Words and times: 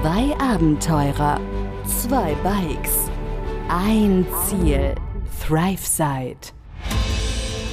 Zwei 0.00 0.32
Abenteurer, 0.38 1.40
zwei 1.84 2.32
Bikes, 2.44 3.10
ein 3.68 4.24
Ziel. 4.46 4.94
ThriveSide. 5.44 6.52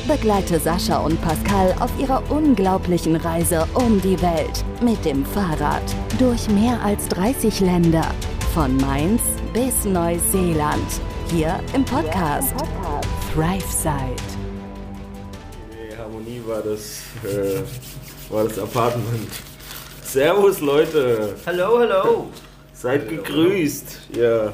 Begleite 0.07 0.59
Sascha 0.59 0.97
und 1.05 1.21
Pascal 1.21 1.75
auf 1.79 1.91
ihrer 1.99 2.23
unglaublichen 2.31 3.15
Reise 3.15 3.67
um 3.75 4.01
die 4.01 4.19
Welt 4.23 4.65
mit 4.81 5.05
dem 5.05 5.23
Fahrrad 5.23 5.83
durch 6.17 6.49
mehr 6.49 6.81
als 6.81 7.07
30 7.09 7.59
Länder. 7.59 8.07
Von 8.55 8.75
Mainz 8.77 9.21
bis 9.53 9.85
Neuseeland. 9.85 10.99
Hier 11.27 11.59
im 11.75 11.85
Podcast 11.85 12.55
ThriveSide. 13.35 14.15
Harmonie 15.95 16.41
war 16.47 16.63
das, 16.63 17.01
äh, 17.23 17.61
war 18.31 18.45
das 18.45 18.57
Apartment. 18.57 19.29
Servus 20.05 20.61
Leute, 20.61 21.33
Hallo, 21.45 21.79
hallo. 21.79 22.27
seid 22.73 23.09
gegrüßt. 23.09 24.09
Ja, 24.15 24.53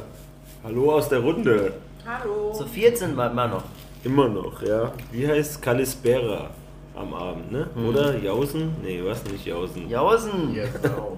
hallo 0.63 0.93
aus 0.93 1.09
der 1.09 1.19
Runde. 1.19 1.73
Hallo. 2.05 2.53
Zu 2.57 2.65
viert 2.65 2.97
sind 2.97 3.15
wir 3.15 3.29
immer 3.29 3.47
noch. 3.47 3.63
Immer 4.03 4.27
noch, 4.29 4.61
ja. 4.63 4.91
Wie 5.11 5.27
heißt 5.27 5.61
Kalispera 5.61 6.49
am 6.95 7.13
Abend, 7.13 7.51
ne? 7.51 7.67
Mhm. 7.75 7.85
Oder 7.89 8.17
Jausen? 8.17 8.75
Nee, 8.81 9.01
was 9.03 9.23
nicht 9.25 9.45
Jausen? 9.45 9.87
Jausen. 9.89 10.55
Ja, 10.55 10.63
genau. 10.81 11.17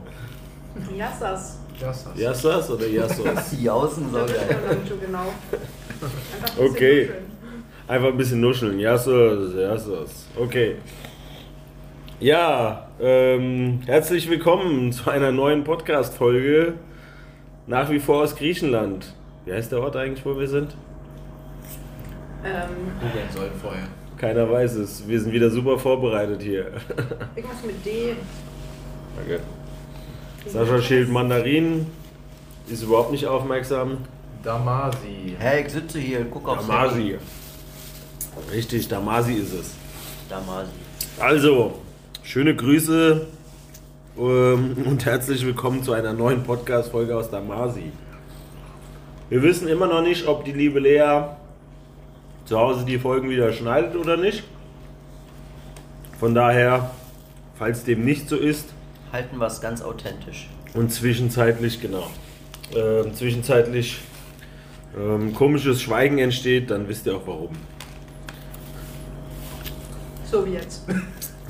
Jassas. 0.97 1.59
Das 1.79 2.05
hast 2.05 2.17
Jassas 2.17 2.69
oder 2.69 2.85
Jassos? 2.87 3.25
Jausen 3.59 4.05
so 4.11 4.19
Da 4.19 4.27
wird 4.29 4.47
geil. 4.47 4.57
man 4.67 4.77
nicht 4.77 4.89
so 4.89 4.95
genau. 4.95 5.25
Einfach 5.99 6.59
ein 6.59 6.67
Okay. 6.69 7.01
nuscheln. 7.07 7.25
Einfach 7.87 8.07
ein 8.09 8.17
bisschen 8.17 8.41
nuscheln. 8.41 8.79
Jassos, 8.79 9.55
Jassos. 9.55 10.09
Okay. 10.39 10.75
Ja, 12.23 12.87
ähm, 13.01 13.81
herzlich 13.85 14.29
willkommen 14.29 14.93
zu 14.93 15.09
einer 15.09 15.33
neuen 15.33 15.65
Podcast-Folge. 15.65 16.75
Nach 17.67 17.89
wie 17.89 17.99
vor 17.99 18.23
aus 18.23 18.37
Griechenland. 18.37 19.13
Wie 19.43 19.51
heißt 19.51 19.73
der 19.73 19.81
Ort 19.81 19.97
eigentlich, 19.97 20.25
wo 20.25 20.39
wir 20.39 20.47
sind? 20.47 20.73
Ähm, 22.45 22.93
googeln 23.01 23.27
sollen 23.35 23.51
vorher. 23.61 23.87
Keiner 24.15 24.49
weiß 24.49 24.75
es. 24.75 25.05
Wir 25.05 25.19
sind 25.19 25.33
wieder 25.33 25.49
super 25.49 25.77
vorbereitet 25.77 26.41
hier. 26.41 26.67
irgendwas 27.35 27.61
mit 27.65 27.85
D. 27.85 28.15
Danke. 29.17 29.41
Sascha 30.47 30.81
schält 30.81 31.09
Mandarinen. 31.09 31.87
Ist 32.69 32.83
überhaupt 32.83 33.11
nicht 33.11 33.27
aufmerksam. 33.27 33.97
Damasi. 34.41 35.35
Hey, 35.37 35.65
ich 35.65 35.73
sitze 35.73 35.99
hier, 35.99 36.25
guck 36.31 36.47
aufs 36.47 36.67
Damasi. 36.67 37.17
Richtig, 38.49 38.87
Damasi 38.87 39.33
ist 39.33 39.53
es. 39.53 39.73
Damasi. 40.29 40.71
Also, 41.19 41.81
schöne 42.23 42.55
Grüße 42.55 43.25
ähm, 44.17 44.77
und 44.85 45.05
herzlich 45.05 45.45
willkommen 45.45 45.83
zu 45.83 45.93
einer 45.93 46.13
neuen 46.13 46.43
Podcast-Folge 46.43 47.15
aus 47.15 47.29
Damasi. 47.29 47.91
Wir 49.29 49.41
wissen 49.43 49.67
immer 49.67 49.87
noch 49.87 50.01
nicht, 50.01 50.27
ob 50.27 50.45
die 50.45 50.51
liebe 50.51 50.79
Lea 50.79 51.23
zu 52.45 52.57
Hause 52.57 52.85
die 52.85 52.99
Folgen 52.99 53.29
wieder 53.29 53.51
schneidet 53.53 53.95
oder 53.95 54.17
nicht. 54.17 54.43
Von 56.19 56.35
daher, 56.35 56.91
falls 57.57 57.83
dem 57.83 58.05
nicht 58.05 58.29
so 58.29 58.37
ist, 58.37 58.69
Halten 59.11 59.37
wir 59.37 59.47
es 59.47 59.61
ganz 59.61 59.81
authentisch. 59.81 60.49
und 60.73 60.91
zwischenzeitlich, 60.91 61.79
genau, 61.81 62.09
ähm, 62.75 63.13
zwischenzeitlich 63.13 63.99
ähm, 64.97 65.33
komisches 65.35 65.81
Schweigen 65.81 66.17
entsteht, 66.17 66.71
dann 66.71 66.87
wisst 66.87 67.05
ihr 67.05 67.15
auch 67.15 67.27
warum. 67.27 67.49
So 70.31 70.45
wie 70.45 70.53
jetzt. 70.53 70.83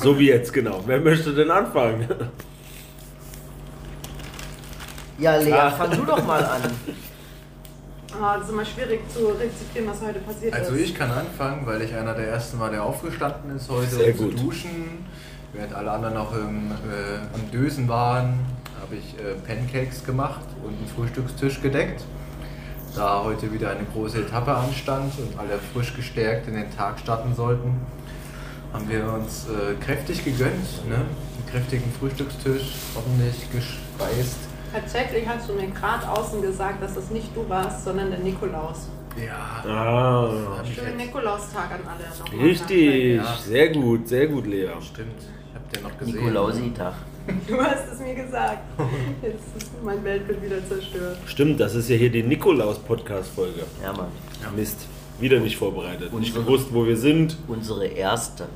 So 0.04 0.20
wie 0.20 0.28
jetzt, 0.28 0.52
genau. 0.52 0.82
Wer 0.86 1.00
möchte 1.00 1.34
denn 1.34 1.50
anfangen? 1.50 2.06
Ja, 5.18 5.38
Lea, 5.38 5.54
Ah. 5.54 5.72
fang 5.72 5.92
du 5.92 6.04
doch 6.04 6.26
mal 6.26 6.44
an. 6.44 6.62
Ah, 8.22 8.36
das 8.38 8.46
ist 8.48 8.52
immer 8.54 8.66
schwierig 8.66 9.00
zu 9.10 9.28
rezipieren, 9.28 9.88
was 9.90 10.02
heute 10.02 10.20
passiert 10.20 10.54
Also 10.54 10.74
ist. 10.74 10.82
ich 10.90 10.96
kann 10.96 11.10
anfangen, 11.10 11.66
weil 11.66 11.82
ich 11.82 11.94
einer 11.96 12.14
der 12.14 12.28
ersten 12.28 12.60
war, 12.60 12.70
der 12.70 12.84
aufgestanden 12.84 13.56
ist 13.56 13.70
heute, 13.70 13.90
Sehr 13.96 14.08
um 14.12 14.18
zu 14.18 14.24
gut. 14.26 14.40
duschen. 14.44 15.06
Während 15.54 15.74
alle 15.74 15.92
anderen 15.92 16.16
noch 16.16 16.34
im, 16.36 16.72
äh, 16.72 17.20
am 17.34 17.52
Dösen 17.52 17.88
waren, 17.88 18.40
habe 18.82 18.96
ich 18.96 19.16
äh, 19.20 19.34
Pancakes 19.48 20.04
gemacht 20.04 20.46
und 20.64 20.76
einen 20.78 20.88
Frühstückstisch 20.96 21.62
gedeckt. 21.62 22.04
Da 22.96 23.24
heute 23.24 23.52
wieder 23.54 23.70
eine 23.72 23.86
große 23.94 24.20
Etappe 24.20 24.54
anstand 24.54 25.14
und 25.18 25.40
alle 25.40 25.60
frisch 25.74 25.96
gestärkt 25.96 26.48
in 26.48 26.56
den 26.56 26.76
Tag 26.76 27.00
starten 27.00 27.34
sollten, 27.36 27.82
haben 28.74 28.90
wir 28.90 29.14
uns 29.14 29.46
äh, 29.48 29.76
kräftig 29.84 30.24
gegönnt. 30.26 30.88
Ne? 30.90 30.96
Einen 30.96 31.06
kräftigen 31.52 31.92
Frühstückstisch, 32.00 32.74
ordentlich 32.96 33.36
gespeist. 33.52 34.38
Tatsächlich 34.74 35.28
hast 35.28 35.48
du 35.48 35.54
mir 35.54 35.68
gerade 35.68 36.10
außen 36.10 36.42
gesagt, 36.42 36.82
dass 36.82 36.96
das 36.96 37.12
nicht 37.12 37.28
du 37.36 37.48
warst, 37.48 37.86
sondern 37.86 38.10
der 38.10 38.20
Nikolaus. 38.20 38.88
Ja, 39.24 39.64
Ah, 39.70 40.64
Schönen 40.74 40.98
Nikolaustag 40.98 41.70
an 41.72 41.82
alle. 41.88 42.10
nochmal. 42.20 42.48
richtig. 42.48 43.18
Ja. 43.18 43.38
Sehr 43.46 43.70
gut, 43.70 44.08
sehr 44.08 44.26
gut, 44.28 44.48
Lea. 44.48 44.70
Stimmt, 44.82 45.22
ich 45.22 45.54
habe 45.56 45.66
den 45.76 45.84
noch 45.84 45.98
gesehen. 46.00 46.16
Nikolausi-Tag. 46.16 46.94
Du 47.48 47.58
hast 47.58 47.86
es 47.94 48.00
mir 48.00 48.16
gesagt. 48.16 48.58
Jetzt 49.22 49.56
ist 49.64 49.72
mein 49.82 50.04
Weltbild 50.04 50.44
wieder 50.44 50.68
zerstört. 50.68 51.18
Stimmt, 51.26 51.58
das 51.60 51.74
ist 51.74 51.88
ja 51.90 51.96
hier 51.96 52.10
die 52.12 52.22
Nikolaus-Podcast-Folge. 52.24 53.64
Ja, 53.82 53.94
Mann. 53.94 54.08
Mist, 54.58 54.88
wieder 55.22 55.40
nicht 55.40 55.56
vorbereitet. 55.56 56.12
Nicht 56.14 56.36
Unsere- 56.36 56.44
gewusst, 56.44 56.68
wo 56.74 56.86
wir 56.86 56.98
sind. 56.98 57.38
Unsere 57.48 57.86
erste. 57.86 58.48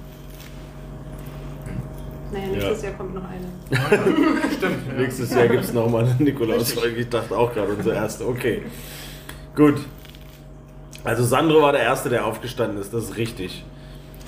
Naja, 2.32 2.48
nächstes 2.48 2.82
Jahr 2.84 2.94
kommt 2.94 3.16
noch 3.16 3.24
eine. 3.24 3.48
Stimmt, 4.58 4.88
ja. 4.88 4.94
Nächstes 4.94 5.34
Jahr 5.34 5.48
gibt 5.48 5.64
es 5.64 5.74
nochmal 5.74 6.06
eine 6.06 6.16
Nikolaus-Folge. 6.20 6.98
Ich 7.02 7.10
dachte 7.10 7.38
auch 7.38 7.54
gerade 7.54 7.72
unsere 7.74 7.96
erste. 7.96 8.28
Okay, 8.28 8.64
gut. 9.56 9.80
Also 11.04 11.24
Sandro 11.24 11.62
war 11.62 11.72
der 11.72 11.82
Erste, 11.84 12.10
der 12.10 12.26
aufgestanden 12.26 12.80
ist. 12.82 12.94
Das 12.94 13.06
ist 13.06 13.18
richtig. 13.18 13.64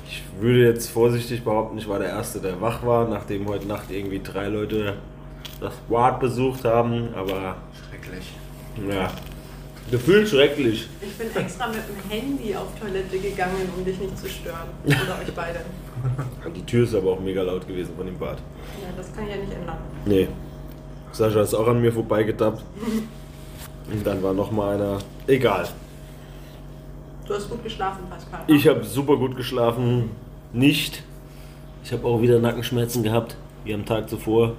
Ich 0.07 0.23
würde 0.39 0.63
jetzt 0.65 0.89
vorsichtig 0.89 1.43
behaupten, 1.43 1.77
ich 1.77 1.87
war 1.89 1.99
der 1.99 2.09
Erste, 2.09 2.39
der 2.39 2.61
wach 2.61 2.85
war, 2.85 3.07
nachdem 3.07 3.47
heute 3.47 3.67
Nacht 3.67 3.91
irgendwie 3.91 4.21
drei 4.23 4.47
Leute 4.47 4.95
das 5.59 5.73
Ward 5.89 6.19
besucht 6.19 6.63
haben. 6.65 7.09
Aber 7.15 7.57
Schrecklich. 7.89 8.25
ja, 8.89 9.11
gefühlt 9.91 10.29
schrecklich. 10.29 10.87
Ich 11.01 11.17
bin 11.17 11.27
extra 11.35 11.67
mit 11.67 11.77
dem 11.77 12.09
Handy 12.09 12.55
auf 12.55 12.67
Toilette 12.79 13.19
gegangen, 13.19 13.69
um 13.77 13.83
dich 13.83 13.99
nicht 13.99 14.17
zu 14.17 14.29
stören. 14.29 14.69
Oder 14.85 15.19
euch 15.21 15.33
beide. 15.35 15.59
Die 16.55 16.65
Tür 16.65 16.83
ist 16.83 16.95
aber 16.95 17.11
auch 17.11 17.19
mega 17.19 17.41
laut 17.41 17.67
gewesen 17.67 17.93
von 17.95 18.05
dem 18.05 18.17
Bad. 18.17 18.37
Ja, 18.81 18.87
das 18.95 19.13
kann 19.13 19.25
ich 19.25 19.31
ja 19.31 19.37
nicht 19.37 19.53
ändern. 19.53 19.77
Nee. 20.05 20.27
Sascha 21.11 21.41
ist 21.41 21.53
auch 21.53 21.67
an 21.67 21.81
mir 21.81 21.91
vorbeigetappt. 21.91 22.63
Und 23.91 24.05
dann 24.05 24.21
war 24.21 24.33
noch 24.33 24.51
mal 24.51 24.75
einer. 24.75 24.99
Egal. 25.27 25.67
Du 27.25 27.33
hast 27.33 27.49
gut 27.49 27.63
geschlafen, 27.63 28.03
Pascal. 28.09 28.41
Ich 28.47 28.67
habe 28.67 28.83
super 28.83 29.17
gut 29.17 29.35
geschlafen. 29.35 30.11
Nicht. 30.53 31.03
Ich 31.83 31.91
habe 31.91 32.05
auch 32.07 32.21
wieder 32.21 32.39
Nackenschmerzen 32.39 33.03
gehabt, 33.03 33.35
wie 33.63 33.73
am 33.73 33.85
Tag 33.85 34.09
zuvor. 34.09 34.53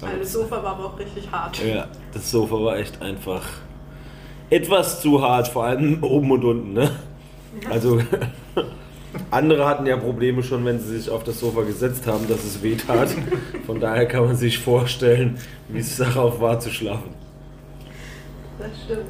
Weil 0.00 0.20
das 0.20 0.32
Sofa 0.32 0.62
war 0.62 0.76
aber 0.76 0.86
auch 0.86 0.98
richtig 0.98 1.30
hart. 1.30 1.60
Ja, 1.64 1.88
das 2.12 2.30
Sofa 2.30 2.54
war 2.56 2.76
echt 2.76 3.02
einfach 3.02 3.42
etwas 4.50 5.00
zu 5.00 5.20
hart, 5.20 5.48
vor 5.48 5.64
allem 5.64 6.02
oben 6.02 6.30
und 6.30 6.44
unten. 6.44 6.72
Ne? 6.74 6.90
Also 7.68 8.00
andere 9.30 9.66
hatten 9.66 9.86
ja 9.86 9.96
Probleme 9.96 10.42
schon, 10.42 10.64
wenn 10.64 10.78
sie 10.80 10.96
sich 10.98 11.10
auf 11.10 11.24
das 11.24 11.38
Sofa 11.40 11.62
gesetzt 11.62 12.06
haben, 12.06 12.26
dass 12.28 12.44
es 12.44 12.62
weh 12.62 12.76
tat. 12.76 13.08
Von 13.66 13.80
daher 13.80 14.06
kann 14.06 14.24
man 14.26 14.36
sich 14.36 14.58
vorstellen, 14.58 15.38
wie 15.68 15.80
es 15.80 15.96
darauf 15.96 16.40
war 16.40 16.58
zu 16.60 16.70
schlafen. 16.70 17.14
Das 18.58 18.70
stimmt. 18.84 19.06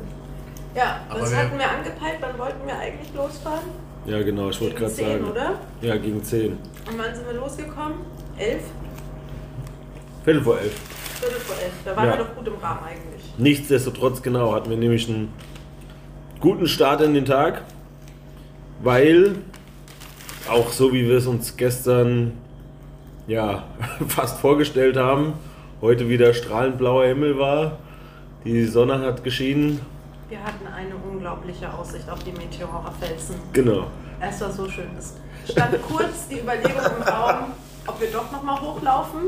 Ja, 0.75 1.01
Aber 1.09 1.21
das 1.21 1.31
wir- 1.31 1.39
hatten 1.39 1.59
wir 1.59 1.71
angepeilt, 1.71 2.17
wann 2.21 2.39
wollten 2.39 2.67
wir 2.67 2.79
eigentlich 2.79 3.09
losfahren? 3.15 3.65
Ja, 4.07 4.23
genau, 4.23 4.51
ich 4.51 4.61
wollte 4.61 4.75
Gegen 4.75 4.85
gerade 4.87 4.95
10, 4.95 5.07
sagen. 5.07 5.31
oder? 5.31 5.55
Ja, 5.83 5.97
gegen 5.97 6.23
10. 6.23 6.53
Und 6.53 6.59
wann 6.99 7.15
sind 7.15 7.27
wir 7.27 7.35
losgekommen? 7.35 7.95
11? 8.39 8.63
Viertel 10.25 10.43
vor 10.43 10.59
elf. 10.59 10.73
Viertel 11.21 11.41
vor 11.41 11.57
11. 11.57 11.73
Da 11.85 11.97
waren 11.97 12.07
Ja. 12.07 12.13
wir 12.19 12.25
doch 12.25 12.35
gut 12.37 12.47
im 12.47 12.55
Rahmen 12.57 12.81
eigentlich. 12.85 13.23
Nichtsdestotrotz, 13.39 14.23
genau, 14.23 14.55
hatten 14.55 14.71
wir 14.71 14.77
nämlich 14.77 15.09
einen 15.09 15.33
guten 16.41 16.67
Start 16.69 17.01
in 17.01 17.15
den 17.15 17.25
Tag, 17.25 17.63
weil 18.83 19.37
auch 20.51 20.71
so 20.73 20.93
wie 20.93 21.07
wir 21.09 21.19
es 21.19 21.27
uns 21.27 21.57
gestern 21.57 22.33
ja 23.27 23.65
fast 24.09 24.39
vorgestellt 24.41 24.97
haben, 24.97 25.35
heute 25.81 26.09
wieder 26.09 26.33
strahlend 26.35 26.79
blauer 26.79 27.05
Himmel 27.07 27.39
war, 27.39 27.79
die 28.45 28.65
Sonne 28.67 29.01
hat 29.01 29.23
geschienen, 29.25 29.81
Wir 30.29 30.39
hatten 30.43 30.67
eine 30.67 30.95
unglaubliche 30.97 31.73
Aussicht 31.73 32.09
auf 32.11 32.23
die 32.25 32.33
Meteorerfelsen. 32.33 33.37
genau. 33.53 33.87
Es 34.21 34.41
war 34.41 34.51
so 34.51 34.69
schön. 34.69 34.89
Es 34.99 35.15
stand 35.53 35.81
kurz 35.83 36.27
die 36.29 36.41
Überlegung 36.41 36.73
im 36.97 37.03
Raum, 37.05 37.53
ob 37.87 38.01
wir 38.01 38.11
doch 38.11 38.33
nochmal 38.33 38.61
hochlaufen. 38.61 39.21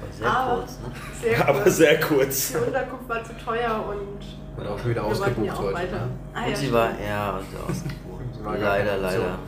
Aber 0.00 0.12
sehr 0.12 0.30
Aber- 0.30 0.56
kurz, 0.60 0.70
ne? 0.78 0.92
Sehr 1.20 1.40
Aber 1.48 1.60
kurz. 1.62 1.76
sehr 1.76 2.00
kurz. 2.00 2.48
Die 2.52 2.56
Unterkunft 2.58 3.08
war 3.08 3.24
zu 3.24 3.32
teuer 3.44 3.84
und 3.88 4.60
Und 4.62 4.68
auch 4.70 4.78
schon 4.78 4.90
wieder 4.90 5.02
wir 5.02 5.18
wollten 5.18 5.44
ja 5.44 5.52
ausgebucht 5.52 5.58
auch 5.58 5.62
heute. 5.64 5.74
weiter. 5.74 5.96
ne? 6.06 6.08
Ah, 6.34 6.44
Und 6.44 6.50
ja, 6.50 6.56
sie 6.56 6.72
war 6.72 6.88
ja 7.04 7.40
ausgebucht. 7.68 7.94
Sie 8.38 8.44
war 8.44 8.56
gar 8.58 8.78
Leider, 8.78 8.96
leider. 8.98 9.18
Option. 9.18 9.38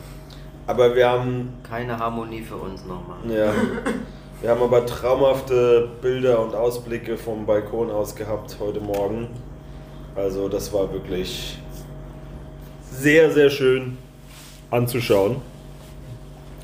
Aber 0.70 0.94
wir 0.94 1.10
haben 1.10 1.48
Keine 1.68 1.98
Harmonie 1.98 2.42
für 2.42 2.54
uns 2.54 2.84
nochmal. 2.84 3.18
ja, 3.28 3.52
Wir 4.40 4.50
haben 4.50 4.62
aber 4.62 4.86
traumhafte 4.86 5.88
Bilder 6.00 6.40
und 6.40 6.54
Ausblicke 6.54 7.16
vom 7.18 7.44
Balkon 7.44 7.90
aus 7.90 8.14
gehabt 8.14 8.56
heute 8.60 8.78
Morgen. 8.80 9.26
Also 10.14 10.48
das 10.48 10.72
war 10.72 10.92
wirklich 10.92 11.58
sehr, 12.88 13.32
sehr 13.32 13.50
schön 13.50 13.98
anzuschauen. 14.70 15.42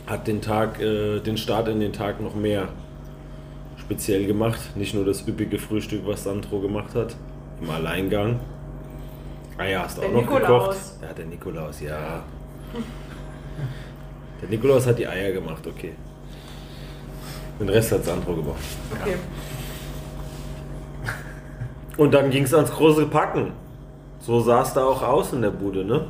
Hat 0.06 0.28
den 0.28 0.40
Tag, 0.40 0.80
äh, 0.80 1.18
den 1.18 1.36
Start 1.36 1.66
in 1.66 1.80
den 1.80 1.92
Tag 1.92 2.20
noch 2.20 2.36
mehr 2.36 2.68
speziell 3.76 4.24
gemacht. 4.24 4.60
Nicht 4.76 4.94
nur 4.94 5.04
das 5.04 5.26
üppige 5.26 5.58
Frühstück, 5.58 6.02
was 6.06 6.22
Sandro 6.22 6.60
gemacht 6.60 6.94
hat, 6.94 7.16
im 7.60 7.68
Alleingang. 7.68 8.38
Eier 9.58 9.82
hast 9.82 9.96
du 9.98 10.02
Der 10.02 10.10
auch 10.10 10.14
noch 10.14 10.20
Nikolaus. 10.22 10.62
gekocht. 10.68 11.02
Ja, 11.02 11.12
der 11.12 11.26
Nikolaus, 11.26 11.80
ja. 11.80 12.22
Der 14.42 14.48
Nikolaus 14.48 14.86
hat 14.86 14.98
die 14.98 15.06
Eier 15.06 15.32
gemacht, 15.32 15.66
okay. 15.66 15.92
Den 17.58 17.68
Rest 17.68 17.92
hat 17.92 18.04
Sandro 18.04 18.34
gemacht. 18.34 18.60
Okay. 19.00 19.16
Und 21.96 22.12
dann 22.12 22.30
ging 22.30 22.44
es 22.44 22.52
ans 22.52 22.70
große 22.70 23.06
Packen. 23.06 23.52
So 24.20 24.40
sah 24.40 24.62
es 24.62 24.74
da 24.74 24.84
auch 24.84 25.02
aus 25.02 25.32
in 25.32 25.40
der 25.40 25.50
Bude, 25.50 25.84
ne? 25.84 26.06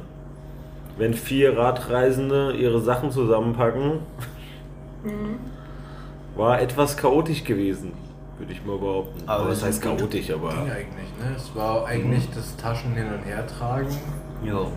Wenn 0.99 1.15
vier 1.15 1.57
Radreisende 1.57 2.53
ihre 2.53 2.81
Sachen 2.81 3.11
zusammenpacken, 3.13 4.01
war 6.35 6.61
etwas 6.61 6.97
chaotisch 6.97 7.45
gewesen, 7.45 7.93
würde 8.39 8.53
ich 8.53 8.65
mal 8.65 8.79
behaupten. 8.79 9.23
Aber 9.27 9.45
wir 9.45 9.51
was 9.53 9.63
heißt 9.63 9.83
chaotisch, 9.83 10.31
aber 10.31 10.49
Ging 10.51 10.71
eigentlich, 10.71 11.11
ne? 11.21 11.37
Es 11.37 11.55
war 11.55 11.87
eigentlich 11.87 12.29
das 12.35 12.57
Taschen 12.57 12.95
hin 12.95 13.07
und 13.07 13.25
her 13.25 13.47
tragen, 13.47 13.89
Jo. 14.43 14.73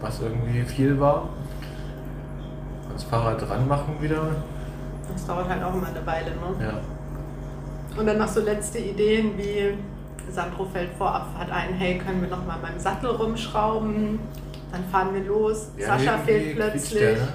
was 0.00 0.20
irgendwie 0.20 0.62
viel 0.62 0.98
war. 0.98 1.28
Das 2.94 3.04
Fahrrad 3.04 3.40
dran 3.48 3.66
machen 3.68 3.96
wieder. 4.00 4.28
Das 5.12 5.26
dauert 5.26 5.48
halt 5.48 5.62
auch 5.62 5.74
immer 5.74 5.88
eine 5.88 6.06
Weile, 6.06 6.30
ne? 6.30 6.66
Ja. 6.66 6.80
Und 7.98 8.06
dann 8.06 8.18
noch 8.18 8.28
so 8.28 8.40
letzte 8.40 8.78
Ideen 8.78 9.36
wie 9.36 9.74
Sandro 10.30 10.64
fällt 10.66 10.90
vor 10.96 11.12
Abfahrt 11.14 11.50
ein, 11.50 11.74
hey, 11.74 11.98
können 11.98 12.22
wir 12.22 12.28
noch 12.28 12.46
mal 12.46 12.58
beim 12.62 12.78
Sattel 12.78 13.10
rumschrauben? 13.10 14.20
Dann 14.70 14.84
fahren 14.92 15.08
wir 15.14 15.24
los. 15.24 15.70
Ja, 15.76 15.98
Sascha 15.98 16.18
fehlt 16.18 16.54
plötzlich. 16.54 17.00
Der, 17.00 17.12
ne? 17.12 17.28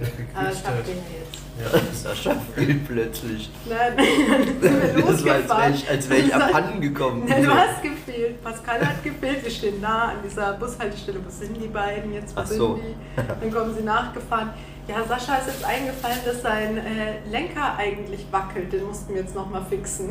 der 0.00 0.06
Ah, 0.06 0.48
ich 0.50 0.62
gequietscht 0.62 0.66
hab 0.66 0.84
den 0.86 0.96
jetzt. 0.96 1.42
Ja. 1.60 1.80
Sascha 1.92 2.34
fiel 2.54 2.80
plötzlich. 2.86 3.50
Nein, 3.68 3.92
dann 4.32 4.44
sind 4.44 4.62
wir 4.62 5.02
Das 5.02 5.04
war, 5.04 5.10
als 5.10 5.24
wäre 5.24 5.38
losgefahren. 5.38 5.74
ich, 5.74 6.10
wär 6.10 6.18
ich 6.18 6.34
abhanden 6.34 6.80
gekommen. 6.80 7.24
Nein, 7.28 7.44
du 7.44 7.50
hast 7.50 7.82
gefehlt. 7.82 8.42
Pascal 8.42 8.80
hat 8.80 9.04
gefehlt. 9.04 9.44
Wir 9.44 9.50
stehen 9.50 9.80
nah 9.82 10.08
an 10.12 10.16
dieser 10.24 10.54
Bushaltestelle. 10.54 11.18
Wo 11.22 11.28
sind 11.28 11.54
die 11.62 11.68
beiden 11.68 12.14
jetzt? 12.14 12.34
Wo 12.34 12.40
Ach 12.40 12.46
so. 12.46 12.76
sind 12.76 12.84
die? 12.86 13.22
Dann 13.40 13.52
kommen 13.52 13.74
sie 13.76 13.82
nachgefahren. 13.84 14.50
Ja, 14.88 15.04
Sascha 15.04 15.36
ist 15.36 15.46
jetzt 15.46 15.64
eingefallen, 15.64 16.18
dass 16.24 16.42
sein 16.42 16.76
äh, 16.78 17.28
Lenker 17.30 17.76
eigentlich 17.78 18.26
wackelt. 18.32 18.72
Den 18.72 18.84
mussten 18.84 19.14
wir 19.14 19.22
jetzt 19.22 19.34
nochmal 19.34 19.64
fixen. 19.68 20.10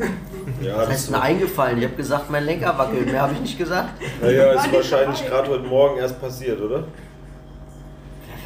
ja, 0.62 0.78
Was 0.78 0.88
heißt 0.88 1.08
denn 1.08 1.16
eingefallen? 1.16 1.78
Ich 1.78 1.84
habe 1.84 1.94
gesagt, 1.94 2.30
mein 2.30 2.44
Lenker 2.44 2.76
wackelt. 2.78 3.06
Mehr 3.06 3.20
habe 3.22 3.34
ich 3.34 3.40
nicht 3.40 3.58
gesagt. 3.58 3.90
naja, 4.22 4.52
ist 4.52 4.72
wahrscheinlich 4.72 5.26
gerade 5.26 5.50
heute 5.50 5.64
Morgen 5.64 5.98
erst 5.98 6.18
passiert, 6.20 6.60
oder? 6.60 6.84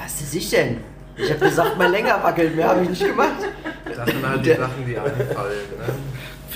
Was 0.02 0.20
ist 0.20 0.34
ich 0.34 0.50
denn? 0.50 0.78
Ich 1.16 1.30
habe 1.30 1.40
gesagt, 1.40 1.78
mein 1.78 1.92
Lenker 1.92 2.20
wackelt. 2.22 2.56
Mehr 2.56 2.68
habe 2.68 2.82
ich 2.82 2.90
nicht 2.90 3.06
gemacht. 3.06 3.30
Das 3.84 4.06
sind 4.06 4.28
halt 4.28 4.44
die 4.44 4.50
Sachen, 4.52 4.84
die 4.86 4.98
einfallen. 4.98 5.26
Ne? 5.78 5.94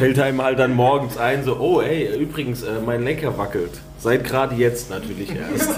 Fällt 0.01 0.19
einem 0.19 0.41
halt 0.43 0.59
dann 0.59 0.73
morgens 0.73 1.19
ein, 1.19 1.45
so, 1.45 1.59
oh 1.61 1.83
ey, 1.83 2.17
übrigens, 2.19 2.63
äh, 2.63 2.81
mein 2.87 3.05
Lenker 3.05 3.37
wackelt. 3.37 3.73
Seit 3.99 4.25
gerade 4.25 4.55
jetzt 4.55 4.89
natürlich 4.89 5.31
erst. 5.37 5.77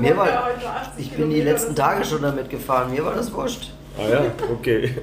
Mir 0.00 0.16
war, 0.16 0.46
heute 0.46 0.66
80 0.66 0.92
ich 0.96 1.12
bin 1.12 1.28
die 1.28 1.42
letzten. 1.42 1.74
Tage 1.76 2.02
schon 2.06 2.22
damit 2.22 2.48
gefahren. 2.48 2.90
Mir 2.90 3.04
war 3.04 3.14
das 3.14 3.30
wurscht. 3.34 3.70
ah 3.98 4.08
ja, 4.08 4.22
okay. 4.50 4.94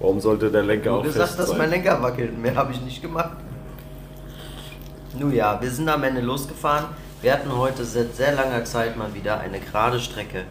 Warum 0.00 0.20
sollte 0.20 0.50
der 0.50 0.62
Lenker 0.62 0.92
Nur 0.92 1.00
auch 1.00 1.02
gesagt, 1.02 1.28
fest 1.28 1.38
dass 1.38 1.48
sein? 1.50 1.58
mein 1.58 1.68
Lenker 1.68 2.00
wackelt. 2.00 2.38
Mehr 2.38 2.54
habe 2.54 2.72
ich 2.72 2.80
nicht 2.80 3.02
gemacht. 3.02 3.32
Nun 5.18 5.34
ja, 5.34 5.60
wir 5.60 5.70
sind 5.70 5.90
am 5.90 6.02
Ende 6.02 6.22
losgefahren. 6.22 6.86
Wir 7.20 7.34
hatten 7.34 7.54
heute 7.54 7.84
seit 7.84 8.16
sehr 8.16 8.32
langer 8.32 8.64
Zeit 8.64 8.96
mal 8.96 9.12
wieder 9.12 9.38
eine 9.40 9.60
gerade 9.60 10.00
Strecke. 10.00 10.44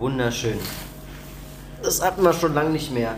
Wunderschön. 0.00 0.58
Das 1.80 2.04
hatten 2.04 2.24
wir 2.24 2.32
schon 2.32 2.54
lange 2.54 2.70
nicht 2.70 2.92
mehr. 2.92 3.14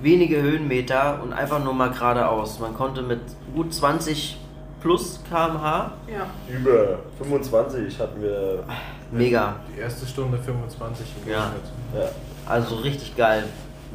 Wenige 0.00 0.40
Höhenmeter 0.42 1.20
und 1.22 1.32
einfach 1.32 1.62
nur 1.62 1.74
mal 1.74 1.90
geradeaus. 1.90 2.58
Man 2.58 2.74
konnte 2.74 3.02
mit 3.02 3.20
gut 3.54 3.72
20 3.72 4.38
plus 4.80 5.20
km/h, 5.28 5.92
Ja. 6.08 6.26
Über 6.52 6.98
25 7.18 8.00
hatten 8.00 8.20
wir. 8.20 8.64
mega. 9.12 9.56
Die 9.74 9.80
erste 9.80 10.06
Stunde 10.06 10.38
25 10.38 11.06
im 11.24 11.30
Ja. 11.30 11.52
Ja. 11.94 12.08
Also 12.46 12.76
richtig 12.76 13.16
geil. 13.16 13.44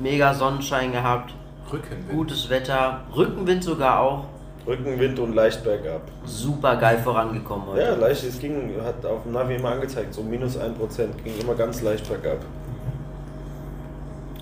Mega 0.01 0.33
Sonnenschein 0.33 0.91
gehabt, 0.93 1.33
Rückenwind. 1.73 2.09
gutes 2.09 2.49
Wetter, 2.49 3.01
Rückenwind 3.13 3.63
sogar 3.63 3.99
auch. 3.99 4.25
Rückenwind 4.65 5.19
und 5.19 5.33
leicht 5.33 5.63
bergab. 5.63 6.01
Super 6.25 6.75
geil 6.77 6.99
vorangekommen 6.99 7.67
heute. 7.67 7.81
Ja, 7.81 7.95
leicht, 7.95 8.23
es 8.23 8.39
ging, 8.39 8.71
hat 8.85 9.05
auf 9.05 9.23
dem 9.23 9.31
Navi 9.33 9.55
immer 9.55 9.71
angezeigt, 9.71 10.13
so 10.13 10.21
minus 10.23 10.57
1%, 10.57 11.07
ging 11.23 11.33
immer 11.41 11.55
ganz 11.55 11.81
leicht 11.81 12.07
bergab. 12.07 12.39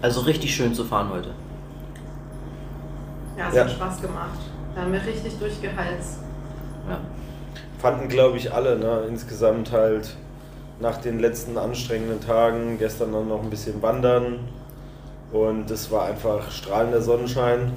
Also 0.02 0.22
richtig 0.22 0.54
schön 0.56 0.74
zu 0.74 0.84
fahren 0.84 1.10
heute. 1.12 1.30
Ja, 3.38 3.50
es 3.50 3.56
Ja. 3.56 3.64
hat 3.64 3.72
Spaß 3.72 4.02
gemacht. 4.02 4.40
Da 4.76 4.82
haben 4.82 4.94
wir 4.94 5.06
richtig 5.06 5.38
durchgeheizt. 5.40 6.20
Ja. 6.90 7.00
Fanden, 7.80 8.08
glaube 8.08 8.38
ich, 8.38 8.52
alle, 8.54 8.78
ne? 8.78 9.04
insgesamt 9.08 9.72
halt 9.72 10.16
nach 10.80 10.98
den 10.98 11.20
letzten 11.20 11.58
anstrengenden 11.58 12.20
Tagen, 12.20 12.78
gestern 12.78 13.14
dann 13.14 13.28
noch 13.30 13.42
ein 13.42 13.50
bisschen 13.50 13.82
wandern 13.82 14.40
und 15.32 15.70
es 15.72 15.90
war 15.92 16.06
einfach 16.06 16.52
strahlender 16.52 17.02
Sonnenschein. 17.02 17.72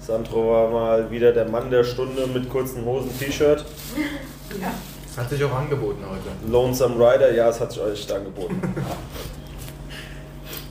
Sandro 0.00 0.50
war 0.50 0.70
mal 0.70 1.10
wieder 1.10 1.32
der 1.32 1.48
Mann 1.48 1.70
der 1.70 1.84
Stunde 1.84 2.26
mit 2.26 2.48
kurzen 2.50 2.84
Hosen, 2.84 3.16
T-Shirt. 3.18 3.64
Ja. 4.60 4.72
Das 5.06 5.16
hat 5.24 5.30
sich 5.30 5.44
auch 5.44 5.54
angeboten 5.54 6.04
heute. 6.08 6.50
Lonesome 6.52 6.94
Rider, 6.96 7.32
ja, 7.32 7.48
es 7.48 7.60
hat 7.60 7.70
sich 7.72 7.80
echt 7.84 8.10
angeboten. 8.12 8.60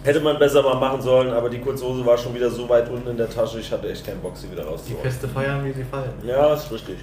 Hätte 0.04 0.22
man 0.22 0.40
besser 0.40 0.64
mal 0.64 0.76
machen 0.76 1.02
sollen, 1.02 1.34
aber 1.34 1.50
die 1.50 1.60
kurze 1.60 1.86
Hose 1.86 2.06
war 2.06 2.18
schon 2.18 2.34
wieder 2.34 2.50
so 2.50 2.68
weit 2.70 2.90
unten 2.90 3.10
in 3.10 3.18
der 3.18 3.30
Tasche, 3.30 3.60
ich 3.60 3.70
hatte 3.72 3.90
echt 3.90 4.06
keinen 4.06 4.22
Bock, 4.22 4.36
sie 4.36 4.50
wieder 4.50 4.64
Die 4.64 4.70
rauszuholen. 4.70 5.04
Feste 5.04 5.28
feiern, 5.28 5.66
wie 5.66 5.74
sie 5.74 5.84
fallen. 5.84 6.14
Ja, 6.24 6.54
ist 6.54 6.72
richtig. 6.72 6.98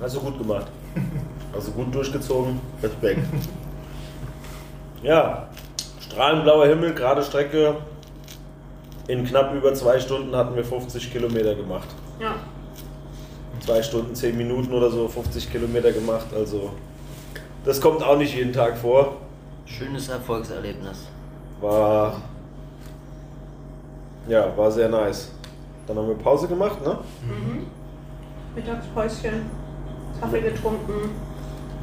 Hast 0.00 0.16
du 0.16 0.20
gut 0.20 0.38
gemacht. 0.38 0.66
Also 1.50 1.70
gut 1.70 1.92
durchgezogen. 1.94 2.60
Respekt. 2.82 3.20
Ja, 5.02 5.48
strahlenblauer 6.00 6.66
Himmel, 6.66 6.92
gerade 6.92 7.22
Strecke. 7.22 7.76
In 9.08 9.24
knapp 9.24 9.54
über 9.54 9.72
zwei 9.72 9.98
Stunden 9.98 10.36
hatten 10.36 10.54
wir 10.54 10.64
50 10.64 11.10
Kilometer 11.10 11.54
gemacht. 11.54 11.88
Ja. 12.20 12.34
Zwei 13.64 13.82
Stunden, 13.82 14.14
zehn 14.14 14.36
Minuten 14.36 14.72
oder 14.74 14.90
so, 14.90 15.08
50 15.08 15.50
Kilometer 15.50 15.90
gemacht. 15.90 16.26
Also, 16.34 16.70
das 17.64 17.80
kommt 17.80 18.02
auch 18.02 18.18
nicht 18.18 18.34
jeden 18.36 18.52
Tag 18.52 18.76
vor. 18.76 19.16
Schönes 19.64 20.08
Erfolgserlebnis. 20.10 21.06
War. 21.62 22.20
Ja, 24.28 24.56
war 24.56 24.70
sehr 24.70 24.88
nice. 24.88 25.30
Dann 25.86 25.96
haben 25.96 26.08
wir 26.08 26.14
Pause 26.16 26.46
gemacht, 26.48 26.84
ne? 26.84 26.98
Mittagspäuschen, 28.54 29.46
Kaffee 30.20 30.40
getrunken. 30.40 31.10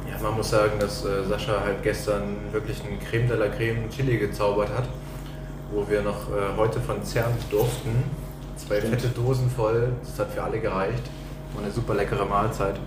Ja, 0.08 0.22
man 0.22 0.36
muss 0.36 0.50
sagen, 0.50 0.72
dass 0.78 1.04
äh, 1.04 1.24
Sascha 1.28 1.60
halt 1.60 1.82
gestern 1.82 2.36
wirklich 2.52 2.80
einen 2.84 3.00
Creme 3.00 3.26
de 3.28 3.36
la 3.36 3.48
Creme 3.48 3.88
Chili 3.90 4.18
gezaubert 4.18 4.68
hat, 4.76 4.84
wo 5.72 5.88
wir 5.90 6.02
noch 6.02 6.28
äh, 6.30 6.56
heute 6.56 6.80
von 6.80 7.02
CERN 7.02 7.32
durften. 7.50 8.04
Zwei 8.56 8.78
Stimmt. 8.78 8.94
fette 9.00 9.08
Dosen 9.08 9.50
voll, 9.50 9.88
das 10.02 10.18
hat 10.20 10.30
für 10.32 10.42
alle 10.42 10.60
gereicht. 10.60 11.02
War 11.54 11.64
eine 11.64 11.72
super 11.72 11.94
leckere 11.94 12.24
Mahlzeit. 12.24 12.76
Hat 12.76 12.80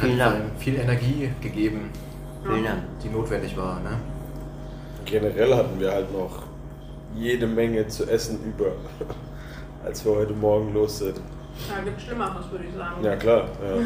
Vielen 0.00 0.18
Dank. 0.18 0.42
viel 0.58 0.76
Energie 0.76 1.30
gegeben, 1.40 1.90
Vielen 2.44 2.64
Dank. 2.64 2.78
die 3.02 3.08
notwendig 3.08 3.56
war. 3.56 3.80
Ne? 3.80 3.90
Generell 5.04 5.54
hatten 5.54 5.78
wir 5.78 5.90
halt 5.92 6.10
noch 6.12 6.42
jede 7.16 7.46
Menge 7.46 7.86
zu 7.88 8.04
essen 8.04 8.38
über, 8.44 8.72
als 9.84 10.04
wir 10.04 10.12
heute 10.16 10.32
Morgen 10.34 10.72
los 10.74 10.98
sind. 10.98 11.20
Ja, 11.70 11.82
gibt 11.82 12.00
Schlimmeres, 12.02 12.50
würde 12.50 12.64
ich 12.68 12.74
sagen. 12.76 13.02
Ja 13.02 13.16
klar, 13.16 13.44
ja. 13.62 13.82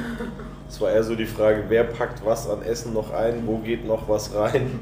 Es 0.68 0.80
war 0.80 0.90
eher 0.90 1.04
so 1.04 1.14
die 1.14 1.26
Frage, 1.26 1.64
wer 1.68 1.84
packt 1.84 2.25
was 2.25 2.49
an 2.50 2.62
Essen 2.62 2.92
noch 2.92 3.12
ein, 3.12 3.46
wo 3.46 3.58
geht 3.58 3.87
noch 3.87 4.08
was 4.08 4.34
rein. 4.34 4.80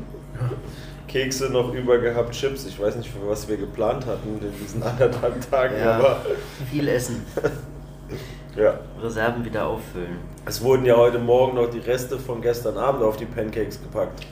Kekse 1.07 1.51
noch 1.51 1.73
über 1.73 1.99
gehabt, 1.99 2.33
Chips, 2.33 2.67
ich 2.67 2.79
weiß 2.81 2.97
nicht, 2.97 3.09
für 3.11 3.27
was 3.29 3.49
wir 3.49 3.57
geplant 3.57 4.05
hatten 4.07 4.39
in 4.43 4.53
diesen 4.61 4.83
anderthalb 4.83 5.51
Tagen, 5.51 5.75
Ja. 5.79 5.93
aber 5.99 6.21
Viel 6.71 6.87
essen. 6.89 7.25
ja. 8.57 8.79
Reserven 9.03 9.45
wieder 9.45 9.67
auffüllen. 9.67 10.19
Es 10.45 10.63
wurden 10.63 10.85
ja 10.85 10.97
heute 10.97 11.19
Morgen 11.19 11.57
noch 11.57 11.69
die 11.71 11.79
Reste 11.79 12.19
von 12.19 12.41
gestern 12.43 12.77
Abend 12.77 13.03
auf 13.03 13.17
die 13.17 13.25
Pancakes 13.27 13.81
gepackt. 13.81 14.27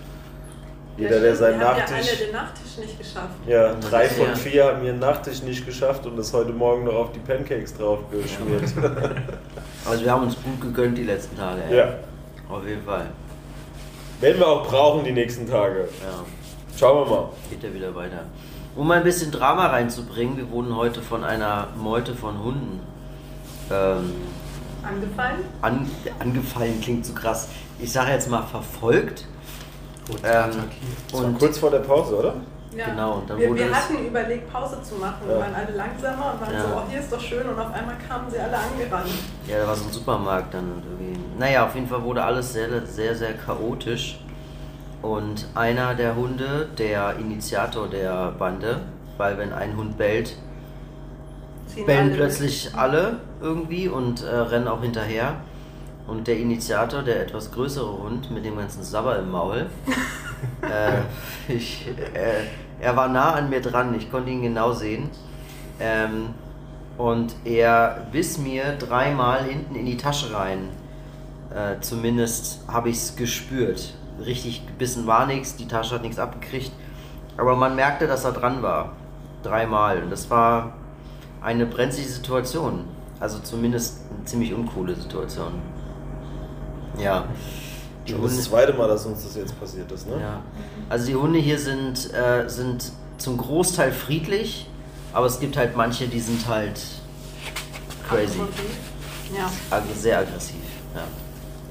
Jeder, 0.97 1.21
der 1.21 1.37
seinen 1.37 1.59
Nachtisch. 1.59 2.13
ja 2.13 2.27
den 2.27 2.33
Nachtisch 2.33 2.77
nicht 2.79 2.99
geschafft. 2.99 3.35
Ja, 3.47 3.75
drei 3.75 4.09
von 4.09 4.35
vier 4.35 4.65
haben 4.65 4.85
ihren 4.85 4.99
Nachtisch 4.99 5.43
nicht 5.43 5.67
geschafft 5.67 6.07
und 6.07 6.17
das 6.17 6.33
heute 6.33 6.53
Morgen 6.53 6.85
noch 6.85 6.95
auf 6.95 7.13
die 7.13 7.19
Pancakes 7.19 7.77
drauf 7.77 7.99
geschmiert. 8.11 8.73
Also 9.89 10.05
wir 10.05 10.11
haben 10.11 10.25
uns 10.25 10.35
gut 10.43 10.61
gegönnt 10.61 10.99
die 10.99 11.05
letzten 11.05 11.37
Tage. 11.37 11.63
ey. 11.69 11.77
ja. 11.77 11.95
Auf 12.49 12.67
jeden 12.67 12.83
Fall. 12.83 13.07
Werden 14.21 14.39
wir 14.39 14.49
auch 14.49 14.67
brauchen 14.67 15.05
die 15.05 15.13
nächsten 15.13 15.49
Tage. 15.49 15.81
Ja. 15.81 16.25
Schauen 16.79 17.09
wir 17.09 17.17
mal. 17.17 17.29
Geht 17.51 17.63
ja 17.63 17.73
wieder 17.73 17.95
weiter. 17.95 18.25
Um 18.75 18.91
ein 18.91 19.03
bisschen 19.05 19.31
Drama 19.31 19.67
reinzubringen, 19.67 20.37
wir 20.37 20.51
wurden 20.51 20.75
heute 20.77 21.03
von 21.03 21.25
einer 21.25 21.69
Meute 21.77 22.15
von 22.15 22.43
Hunden 22.43 22.81
ähm, 23.71 24.13
Angefallen? 24.83 25.41
an, 25.63 25.91
angefallen, 26.19 26.81
klingt 26.81 27.07
so 27.07 27.13
krass. 27.13 27.49
Ich 27.79 27.93
sage 27.93 28.13
jetzt 28.13 28.31
mal 28.31 28.43
verfolgt. 28.43 29.27
Kurz 30.07 30.21
Ähm. 30.25 30.51
Das 31.11 31.21
war 31.21 31.27
und 31.27 31.39
kurz 31.39 31.59
vor 31.59 31.71
der 31.71 31.81
Pause, 31.81 32.17
oder? 32.17 32.35
Ja. 32.77 32.91
Genau, 32.91 33.15
und 33.15 33.31
dann 33.31 33.39
wir, 33.39 33.49
wurde 33.49 33.61
wir 33.61 33.75
hatten 33.75 34.07
überlegt, 34.07 34.53
Pause 34.53 34.83
zu 34.83 34.97
machen. 34.97 35.23
Wir 35.27 35.35
Ja. 35.37 35.41
waren 35.41 35.55
alle 35.55 35.75
langsamer 35.77 36.35
und 36.35 36.41
waren 36.43 36.53
Ja. 36.55 36.61
so, 36.63 36.69
oh, 36.77 36.83
hier 36.91 37.01
ist 37.01 37.11
doch 37.13 37.21
schön. 37.21 37.49
Und 37.49 37.59
auf 37.59 37.73
einmal 37.73 37.95
kamen 38.07 38.31
sie 38.31 38.39
alle 38.39 38.57
angerannt. 38.57 39.09
Ja, 39.49 39.61
da 39.61 39.67
war 39.67 39.75
so 39.75 39.85
ein 39.87 39.93
Supermarkt 39.93 40.53
dann 40.53 40.83
irgendwie. 40.85 41.19
Naja, 41.39 41.65
auf 41.67 41.75
jeden 41.75 41.87
Fall 41.87 42.03
wurde 42.03 42.23
alles 42.23 42.53
sehr, 42.53 42.69
sehr, 42.87 43.15
sehr 43.15 43.33
chaotisch. 43.35 44.21
Und 45.01 45.47
einer 45.55 45.95
der 45.95 46.17
Hunde, 46.17 46.69
der 46.77 47.17
Initiator 47.19 47.89
der 47.89 48.33
Bande, 48.39 48.81
weil 49.17 49.39
wenn 49.39 49.53
ein 49.53 49.77
Hund 49.77 49.97
bellt, 49.97 50.37
Ziehen 51.67 51.87
bellen 51.87 52.09
alle 52.09 52.15
plötzlich 52.17 52.71
alle 52.75 53.21
irgendwie 53.41 53.89
und 53.89 54.23
äh, 54.23 54.35
rennen 54.35 54.69
auch 54.69 54.83
hinterher. 54.83 55.37
Und 56.07 56.29
der 56.29 56.39
Initiator, 56.39 57.03
der 57.03 57.21
etwas 57.23 57.51
größere 57.51 57.99
Hund 57.99 58.31
mit 58.31 58.45
dem 58.45 58.57
ganzen 58.57 58.85
Sabber 58.85 59.19
im 59.19 59.31
Maul, 59.31 59.67
äh, 60.63 61.53
ich, 61.53 61.89
äh, 62.15 62.45
er 62.81 62.97
war 62.97 63.09
nah 63.09 63.33
an 63.33 63.51
mir 63.51 63.61
dran, 63.61 63.95
ich 63.95 64.11
konnte 64.11 64.31
ihn 64.31 64.43
genau 64.43 64.73
sehen. 64.73 65.11
Ähm, 65.81 66.29
und 66.97 67.35
er 67.45 68.07
biss 68.13 68.39
mir 68.39 68.77
dreimal 68.79 69.45
hinten 69.45 69.75
in 69.75 69.85
die 69.85 69.97
Tasche 69.97 70.33
rein. 70.33 70.69
Äh, 71.55 71.81
zumindest 71.81 72.61
habe 72.69 72.89
ich 72.89 72.97
es 72.97 73.17
gespürt. 73.17 73.95
Richtig 74.25 74.67
gebissen 74.67 75.07
war 75.07 75.27
nichts, 75.27 75.57
die 75.57 75.69
Tasche 75.69 75.97
hat 75.97 76.03
nichts 76.03 76.19
abgekriegt. 76.19 76.73
Aber 77.37 77.57
man 77.57 77.77
merkte, 77.77 78.07
dass 78.07 78.25
er 78.25 78.33
dran 78.33 78.63
war. 78.63 78.93
Dreimal. 79.43 80.03
Und 80.03 80.11
das 80.11 80.31
war 80.31 80.73
eine 81.43 81.67
brenzlige 81.67 82.09
Situation. 82.09 82.85
Also 83.21 83.39
zumindest 83.41 84.01
eine 84.15 84.25
ziemlich 84.25 84.55
uncoole 84.55 84.95
Situation. 84.95 85.53
Ja. 86.99 87.25
Die 88.07 88.13
Schon 88.13 88.23
das 88.23 88.31
Hunde, 88.33 88.43
zweite 88.45 88.73
Mal, 88.75 88.89
dass 88.89 89.05
uns 89.07 89.25
das 89.25 89.35
jetzt 89.37 89.59
passiert 89.59 89.91
ist, 89.91 90.07
ne? 90.09 90.21
ja. 90.21 90.41
Also 90.89 91.07
die 91.07 91.17
Hunde 91.17 91.39
hier 91.41 91.59
sind, 91.59 92.13
äh, 92.15 92.49
sind 92.49 92.93
zum 93.19 93.37
Großteil 93.37 93.91
friedlich, 93.93 94.69
aber 95.13 95.27
es 95.27 95.41
gibt 95.41 95.57
halt 95.57 95.77
manche, 95.77 96.07
die 96.07 96.21
sind 96.21 96.47
halt 96.47 96.81
crazy. 98.09 98.39
Ja. 99.37 99.51
Sehr 99.97 100.19
aggressiv. 100.21 100.57
Ja. 100.95 101.01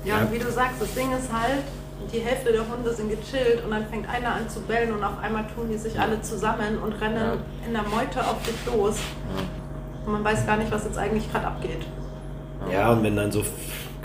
ja, 0.03 0.17
Ja. 0.19 0.25
und 0.25 0.33
wie 0.33 0.39
du 0.39 0.51
sagst, 0.51 0.81
das 0.81 0.93
Ding 0.93 1.11
ist 1.13 1.31
halt, 1.31 1.63
die 2.11 2.19
Hälfte 2.19 2.51
der 2.51 2.67
Hunde 2.67 2.93
sind 2.93 3.09
gechillt 3.09 3.63
und 3.63 3.71
dann 3.71 3.87
fängt 3.87 4.07
einer 4.09 4.33
an 4.35 4.49
zu 4.49 4.59
bellen 4.61 4.93
und 4.93 5.03
auf 5.03 5.17
einmal 5.21 5.45
tun 5.55 5.69
die 5.71 5.77
sich 5.77 5.97
alle 5.99 6.21
zusammen 6.21 6.79
und 6.83 6.93
rennen 7.01 7.15
Ja. 7.15 7.37
in 7.65 7.73
der 7.73 7.83
Meute 7.83 8.19
auf 8.27 8.35
dich 8.43 8.55
los. 8.65 8.97
Und 10.05 10.11
man 10.11 10.23
weiß 10.23 10.45
gar 10.45 10.57
nicht, 10.57 10.69
was 10.71 10.83
jetzt 10.83 10.97
eigentlich 10.97 11.31
gerade 11.31 11.47
abgeht. 11.47 11.85
Ja, 12.71 12.91
und 12.91 13.03
wenn 13.03 13.15
dann 13.15 13.31
so, 13.31 13.43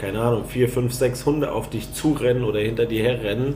keine 0.01 0.21
Ahnung, 0.21 0.45
vier, 0.47 0.69
fünf, 0.69 0.93
sechs 0.95 1.27
Hunde 1.27 1.53
auf 1.53 1.69
dich 1.69 1.93
zurennen 1.93 2.45
oder 2.45 2.61
hinter 2.61 2.87
dir 2.87 3.03
herrennen, 3.05 3.55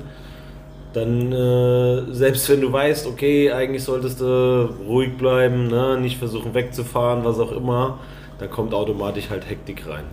dann, 0.92 1.32
äh, 1.32 2.12
selbst 2.12 2.48
wenn 2.50 2.60
du 2.60 2.72
weißt, 2.72 3.06
okay, 3.06 3.50
eigentlich 3.50 3.82
solltest 3.82 4.20
du 4.20 4.68
ruhig 4.86 5.16
bleiben, 5.16 5.66
ne, 5.68 5.98
nicht 6.00 6.18
versuchen 6.18 6.54
wegzufahren, 6.54 7.24
was 7.24 7.40
auch 7.40 7.50
immer, 7.52 7.98
da 8.38 8.46
kommt 8.46 8.74
automatisch 8.74 9.30
halt 9.30 9.48
Hektik 9.48 9.88
rein. 9.88 10.04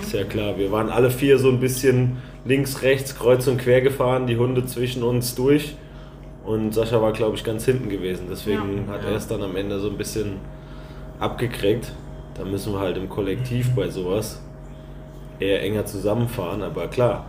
Ist 0.00 0.12
ja 0.12 0.24
klar, 0.24 0.56
wir 0.56 0.70
waren 0.72 0.88
alle 0.90 1.10
vier 1.10 1.38
so 1.38 1.48
ein 1.48 1.60
bisschen 1.60 2.18
links, 2.44 2.82
rechts, 2.82 3.18
kreuz 3.18 3.46
und 3.48 3.58
quer 3.58 3.80
gefahren, 3.80 4.26
die 4.26 4.36
Hunde 4.36 4.64
zwischen 4.66 5.02
uns 5.02 5.34
durch. 5.34 5.74
Und 6.44 6.72
Sascha 6.72 7.02
war, 7.02 7.12
glaube 7.12 7.36
ich, 7.36 7.44
ganz 7.44 7.64
hinten 7.66 7.88
gewesen. 7.90 8.26
Deswegen 8.30 8.86
hat 8.88 9.02
Ja. 9.04 9.10
er 9.10 9.16
es 9.16 9.28
dann 9.28 9.42
am 9.42 9.56
Ende 9.56 9.78
so 9.78 9.88
ein 9.88 9.96
bisschen 9.98 10.36
abgekriegt. 11.18 11.92
Da 12.34 12.44
müssen 12.44 12.72
wir 12.72 12.80
halt 12.80 12.96
im 12.96 13.08
Kollektiv 13.08 13.70
bei 13.74 13.88
sowas 13.88 14.40
eher 15.40 15.62
enger 15.62 15.86
zusammenfahren. 15.86 16.62
Aber 16.62 16.88
klar, 16.88 17.26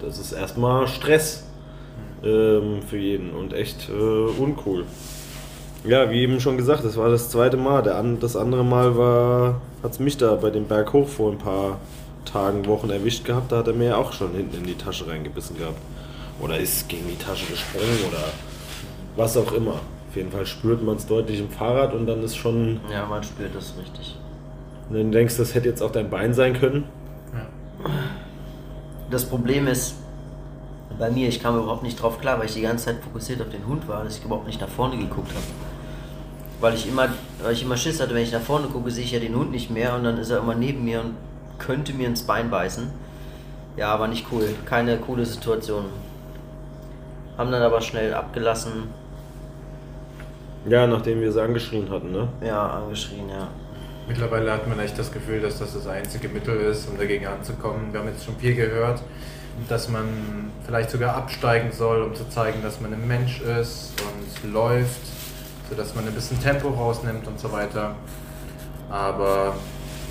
das 0.00 0.18
ist 0.18 0.32
erstmal 0.32 0.88
Stress 0.88 1.44
ähm, 2.24 2.82
für 2.82 2.98
jeden 2.98 3.30
und 3.30 3.52
echt 3.52 3.88
äh, 3.88 3.92
uncool. 3.92 4.84
Ja, 5.84 6.10
wie 6.10 6.20
eben 6.20 6.40
schon 6.40 6.56
gesagt, 6.56 6.84
das 6.84 6.96
war 6.96 7.08
das 7.08 7.30
zweite 7.30 7.56
Mal. 7.56 7.82
Der 7.82 8.02
das 8.20 8.36
andere 8.36 8.64
Mal 8.64 8.96
war, 8.96 9.60
hat 9.82 9.92
es 9.92 9.98
mich 9.98 10.16
da 10.16 10.36
bei 10.36 10.50
dem 10.50 10.66
Berg 10.66 10.92
hoch 10.92 11.08
vor 11.08 11.32
ein 11.32 11.38
paar 11.38 11.78
Tagen, 12.24 12.66
Wochen 12.66 12.90
erwischt 12.90 13.24
gehabt. 13.24 13.50
Da 13.50 13.58
hat 13.58 13.66
er 13.66 13.74
mir 13.74 13.88
ja 13.88 13.96
auch 13.96 14.12
schon 14.12 14.32
hinten 14.32 14.58
in 14.58 14.64
die 14.64 14.76
Tasche 14.76 15.08
reingebissen 15.08 15.58
gehabt. 15.58 15.78
Oder 16.40 16.58
ist 16.58 16.88
gegen 16.88 17.08
die 17.08 17.16
Tasche 17.16 17.46
gesprungen 17.46 17.98
oder 18.08 18.24
was 19.16 19.36
auch 19.36 19.52
immer. 19.52 19.74
Auf 20.08 20.16
jeden 20.16 20.30
Fall 20.30 20.46
spürt 20.46 20.82
man 20.82 20.96
es 20.96 21.06
deutlich 21.06 21.40
im 21.40 21.50
Fahrrad 21.50 21.94
und 21.94 22.06
dann 22.06 22.22
ist 22.22 22.36
schon, 22.36 22.80
ja, 22.90 23.06
man 23.06 23.22
spürt 23.22 23.54
das 23.54 23.74
richtig. 23.80 24.16
wenn 24.90 25.10
du 25.10 25.18
denkst, 25.18 25.36
das 25.36 25.54
hätte 25.54 25.68
jetzt 25.68 25.82
auch 25.82 25.90
dein 25.90 26.10
Bein 26.10 26.34
sein 26.34 26.52
können. 26.52 26.84
Das 29.10 29.24
Problem 29.24 29.66
ist, 29.66 29.94
bei 30.98 31.10
mir, 31.10 31.28
ich 31.28 31.42
kam 31.42 31.58
überhaupt 31.58 31.82
nicht 31.82 32.00
drauf 32.00 32.20
klar, 32.20 32.38
weil 32.38 32.46
ich 32.46 32.54
die 32.54 32.62
ganze 32.62 32.86
Zeit 32.86 32.96
fokussiert 33.02 33.40
auf 33.40 33.48
den 33.48 33.66
Hund 33.66 33.88
war, 33.88 34.04
dass 34.04 34.18
ich 34.18 34.24
überhaupt 34.24 34.46
nicht 34.46 34.60
nach 34.60 34.68
vorne 34.68 34.96
geguckt 34.96 35.30
habe. 35.30 35.44
Weil 36.60 36.74
ich 36.74 36.88
immer, 36.88 37.08
weil 37.42 37.52
ich 37.52 37.62
immer 37.62 37.76
Schiss 37.76 38.00
hatte, 38.00 38.14
wenn 38.14 38.22
ich 38.22 38.32
nach 38.32 38.40
vorne 38.40 38.68
gucke, 38.68 38.90
sehe 38.90 39.04
ich 39.04 39.12
ja 39.12 39.20
den 39.20 39.34
Hund 39.34 39.50
nicht 39.50 39.70
mehr 39.70 39.94
und 39.94 40.04
dann 40.04 40.18
ist 40.18 40.30
er 40.30 40.38
immer 40.38 40.54
neben 40.54 40.84
mir 40.84 41.00
und 41.00 41.14
könnte 41.58 41.92
mir 41.92 42.06
ins 42.06 42.22
Bein 42.22 42.50
beißen. 42.50 42.88
Ja, 43.76 43.92
aber 43.92 44.06
nicht 44.06 44.26
cool. 44.30 44.54
Keine 44.66 44.96
coole 44.98 45.26
Situation. 45.26 45.86
Haben 47.36 47.50
dann 47.50 47.62
aber 47.62 47.80
schnell 47.80 48.14
abgelassen. 48.14 48.90
Ja, 50.68 50.86
nachdem 50.86 51.20
wir 51.20 51.30
es 51.30 51.36
angeschrien 51.36 51.90
hatten, 51.90 52.12
ne? 52.12 52.28
Ja, 52.44 52.66
angeschrien, 52.66 53.28
ja. 53.28 53.48
Mittlerweile 54.08 54.52
hat 54.52 54.68
man 54.68 54.78
echt 54.80 54.98
das 54.98 55.12
Gefühl, 55.12 55.40
dass 55.40 55.58
das 55.58 55.74
das 55.74 55.86
einzige 55.86 56.28
Mittel 56.28 56.56
ist, 56.56 56.88
um 56.88 56.98
dagegen 56.98 57.26
anzukommen. 57.26 57.92
Wir 57.92 58.00
haben 58.00 58.08
jetzt 58.08 58.24
schon 58.24 58.36
viel 58.36 58.54
gehört, 58.54 59.02
dass 59.68 59.88
man 59.88 60.50
vielleicht 60.66 60.90
sogar 60.90 61.14
absteigen 61.16 61.70
soll, 61.72 62.02
um 62.02 62.14
zu 62.14 62.28
zeigen, 62.28 62.62
dass 62.62 62.80
man 62.80 62.92
ein 62.92 63.06
Mensch 63.06 63.40
ist 63.40 63.92
und 64.02 64.52
läuft, 64.52 65.00
sodass 65.70 65.94
man 65.94 66.06
ein 66.06 66.14
bisschen 66.14 66.40
Tempo 66.42 66.68
rausnimmt 66.68 67.26
und 67.26 67.38
so 67.38 67.52
weiter. 67.52 67.94
Aber 68.90 69.54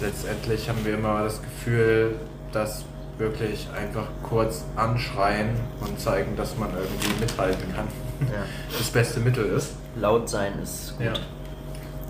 letztendlich 0.01 0.69
haben 0.69 0.83
wir 0.85 0.93
immer 0.93 1.23
das 1.23 1.41
Gefühl, 1.41 2.15
dass 2.51 2.85
wirklich 3.17 3.67
einfach 3.77 4.07
kurz 4.23 4.63
anschreien 4.75 5.49
und 5.81 5.99
zeigen, 5.99 6.35
dass 6.35 6.57
man 6.57 6.69
irgendwie 6.71 7.19
mithalten 7.19 7.73
kann, 7.75 7.87
ja. 8.31 8.43
das 8.75 8.89
beste 8.89 9.19
Mittel 9.19 9.45
ist. 9.45 9.75
Laut 9.95 10.29
sein 10.29 10.53
ist 10.63 10.97
gut. 10.97 11.05
Ja. 11.05 11.13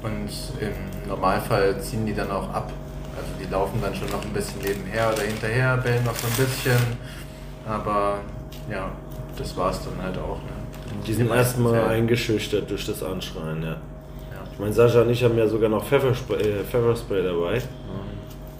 Und 0.03 0.29
im 0.59 1.07
Normalfall 1.09 1.79
ziehen 1.81 2.05
die 2.05 2.13
dann 2.15 2.31
auch 2.31 2.49
ab. 2.53 2.71
Also 3.15 3.29
die 3.39 3.51
laufen 3.51 3.79
dann 3.81 3.93
schon 3.93 4.09
noch 4.09 4.23
ein 4.23 4.33
bisschen 4.33 4.59
nebenher 4.61 5.11
oder 5.13 5.21
hinterher, 5.23 5.77
bellen 5.77 6.03
noch 6.05 6.15
so 6.15 6.27
ein 6.27 6.33
bisschen. 6.33 6.77
Aber 7.67 8.19
ja, 8.69 8.89
das 9.37 9.55
war's 9.55 9.81
dann 9.83 10.03
halt 10.03 10.17
auch. 10.17 10.37
Ne? 10.37 11.01
Die 11.05 11.13
sind 11.13 11.29
erstmal 11.29 11.73
Fällen. 11.73 11.87
eingeschüchtert 11.89 12.69
durch 12.69 12.85
das 12.85 13.03
Anschreien, 13.03 13.61
ja. 13.61 13.69
Ja. 13.69 13.77
Ich 14.51 14.59
meine, 14.59 14.73
Sascha 14.73 15.01
und 15.01 15.09
ich 15.11 15.23
haben 15.23 15.37
ja 15.37 15.47
sogar 15.47 15.69
noch 15.69 15.83
Pfefferspray, 15.85 16.41
äh, 16.41 16.63
Pfefferspray 16.63 17.23
dabei. 17.23 17.61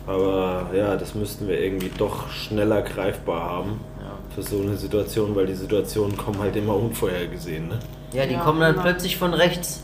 Aber 0.08 0.70
ja, 0.76 0.96
das 0.96 1.14
müssten 1.16 1.48
wir 1.48 1.60
irgendwie 1.60 1.92
doch 1.98 2.30
schneller 2.32 2.82
greifbar 2.82 3.42
haben 3.50 3.80
Ja. 4.00 4.12
für 4.36 4.42
so 4.42 4.60
eine 4.62 4.76
Situation, 4.76 5.36
weil 5.36 5.46
die 5.46 5.54
Situationen 5.54 6.18
kommen 6.18 6.40
halt 6.40 6.56
immer 6.56 6.76
unvorhergesehen. 6.76 7.68
Ne? 7.68 7.80
Ja, 8.12 8.26
die 8.26 8.34
Ja, 8.34 8.40
kommen 8.44 8.60
dann 8.60 8.74
immer. 8.74 8.84
plötzlich 8.84 9.18
von 9.18 9.34
rechts. 9.34 9.84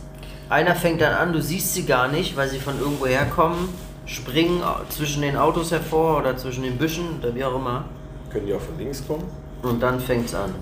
Einer 0.49 0.75
fängt 0.75 1.01
dann 1.01 1.13
an, 1.13 1.33
du 1.33 1.41
siehst 1.41 1.73
sie 1.73 1.85
gar 1.85 2.07
nicht, 2.07 2.37
weil 2.37 2.47
sie 2.47 2.59
von 2.59 2.79
irgendwo 2.79 3.05
herkommen, 3.05 3.69
springen 4.05 4.61
zwischen 4.89 5.21
den 5.21 5.35
Autos 5.35 5.71
hervor 5.71 6.19
oder 6.19 6.37
zwischen 6.37 6.63
den 6.63 6.77
Büschen 6.77 7.19
oder 7.19 7.35
wie 7.35 7.43
auch 7.43 7.55
immer. 7.55 7.85
Können 8.31 8.45
die 8.45 8.53
auch 8.53 8.61
von 8.61 8.77
links 8.77 9.05
kommen? 9.05 9.23
Und 9.61 9.81
dann 9.81 9.99
fängt's 9.99 10.33
an. 10.33 10.53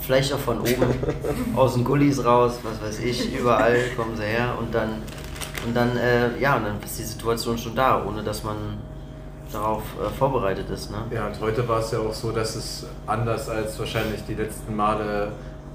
Vielleicht 0.00 0.32
auch 0.32 0.38
von 0.38 0.60
oben, 0.60 0.94
aus 1.54 1.74
den 1.74 1.84
Gullis 1.84 2.24
raus, 2.24 2.58
was 2.62 2.80
weiß 2.80 3.00
ich, 3.00 3.34
überall 3.38 3.76
kommen 3.94 4.16
sie 4.16 4.22
her 4.22 4.54
und 4.58 4.74
dann, 4.74 5.02
und 5.66 5.76
dann, 5.76 5.96
äh, 5.98 6.38
ja, 6.40 6.56
und 6.56 6.64
dann 6.64 6.80
ist 6.82 6.98
die 6.98 7.02
Situation 7.02 7.58
schon 7.58 7.74
da, 7.74 8.02
ohne 8.06 8.22
dass 8.22 8.42
man 8.42 8.56
darauf 9.52 9.82
äh, 10.00 10.08
vorbereitet 10.18 10.70
ist, 10.70 10.90
ne? 10.90 10.98
Ja, 11.10 11.26
und 11.26 11.38
heute 11.40 11.66
war 11.68 11.80
es 11.80 11.90
ja 11.90 11.98
auch 11.98 12.14
so, 12.14 12.32
dass 12.32 12.54
es 12.54 12.86
anders 13.06 13.50
als 13.50 13.78
wahrscheinlich 13.78 14.24
die 14.26 14.34
letzten 14.34 14.74
Male, 14.74 15.32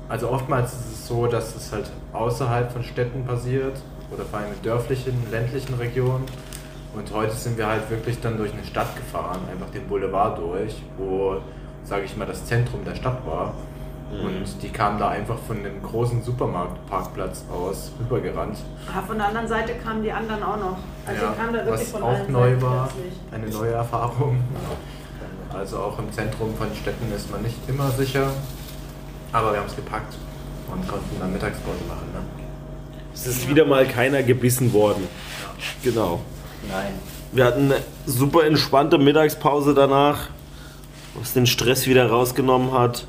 also 0.09 0.29
oftmals 0.29 0.73
ist 0.73 0.91
es 0.93 1.07
so, 1.07 1.27
dass 1.27 1.55
es 1.55 1.71
halt 1.71 1.89
außerhalb 2.13 2.71
von 2.71 2.83
Städten 2.83 3.25
passiert 3.25 3.77
oder 4.13 4.23
vor 4.25 4.39
allem 4.39 4.53
in 4.53 4.61
dörflichen, 4.61 5.13
ländlichen 5.31 5.73
Regionen. 5.75 6.25
Und 6.95 7.11
heute 7.11 7.33
sind 7.33 7.57
wir 7.57 7.65
halt 7.67 7.89
wirklich 7.89 8.19
dann 8.21 8.37
durch 8.37 8.53
eine 8.53 8.63
Stadt 8.63 8.95
gefahren, 8.95 9.39
einfach 9.51 9.69
den 9.71 9.87
Boulevard 9.87 10.37
durch, 10.37 10.81
wo, 10.97 11.37
sage 11.83 12.03
ich 12.05 12.15
mal, 12.15 12.27
das 12.27 12.45
Zentrum 12.45 12.83
der 12.85 12.95
Stadt 12.95 13.25
war. 13.25 13.53
Und 14.11 14.61
die 14.61 14.69
kamen 14.69 14.99
da 14.99 15.09
einfach 15.09 15.39
von 15.39 15.63
dem 15.63 15.81
großen 15.81 16.21
Supermarktparkplatz 16.21 17.45
aus 17.51 17.91
rübergerannt. 17.99 18.57
Ah, 18.95 19.01
von 19.01 19.17
der 19.17 19.29
anderen 19.29 19.47
Seite 19.47 19.73
kamen 19.83 20.03
die 20.03 20.11
anderen 20.11 20.43
auch 20.43 20.57
noch. 20.57 20.77
Also 21.07 21.23
Ja, 21.25 21.31
die 21.31 21.37
kamen 21.39 21.53
da 21.53 21.65
wirklich 21.65 21.81
was 21.81 21.89
von 21.89 22.03
auch 22.03 22.07
allen 22.09 22.31
neu 22.31 22.49
Seiten 22.51 22.61
war, 22.61 22.89
plötzlich. 22.89 23.13
eine 23.31 23.49
neue 23.49 23.71
Erfahrung. 23.71 24.39
Also 25.51 25.77
auch 25.79 25.97
im 25.97 26.11
Zentrum 26.11 26.53
von 26.55 26.67
Städten 26.75 27.11
ist 27.15 27.31
man 27.31 27.41
nicht 27.41 27.57
immer 27.67 27.89
sicher, 27.89 28.27
aber 29.33 29.51
wir 29.51 29.59
haben 29.59 29.67
es 29.67 29.75
gepackt. 29.75 30.15
und 30.71 30.87
konnten 30.87 31.19
dann 31.19 31.33
Mittagspause 31.33 31.83
machen. 31.87 32.07
Ne? 32.13 32.21
Es 33.13 33.27
ist 33.27 33.49
wieder 33.49 33.65
mal 33.65 33.85
keiner 33.85 34.23
gebissen 34.23 34.73
worden. 34.73 35.07
Genau. 35.83 36.21
Nein. 36.69 36.93
Wir 37.31 37.45
hatten 37.45 37.71
eine 37.71 37.81
super 38.05 38.45
entspannte 38.45 38.97
Mittagspause 38.97 39.73
danach, 39.73 40.29
was 41.15 41.33
den 41.33 41.45
Stress 41.45 41.87
wieder 41.87 42.09
rausgenommen 42.09 42.71
hat. 42.71 43.05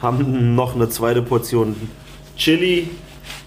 Haben 0.00 0.54
noch 0.54 0.74
eine 0.74 0.88
zweite 0.88 1.22
Portion 1.22 1.76
Chili 2.36 2.90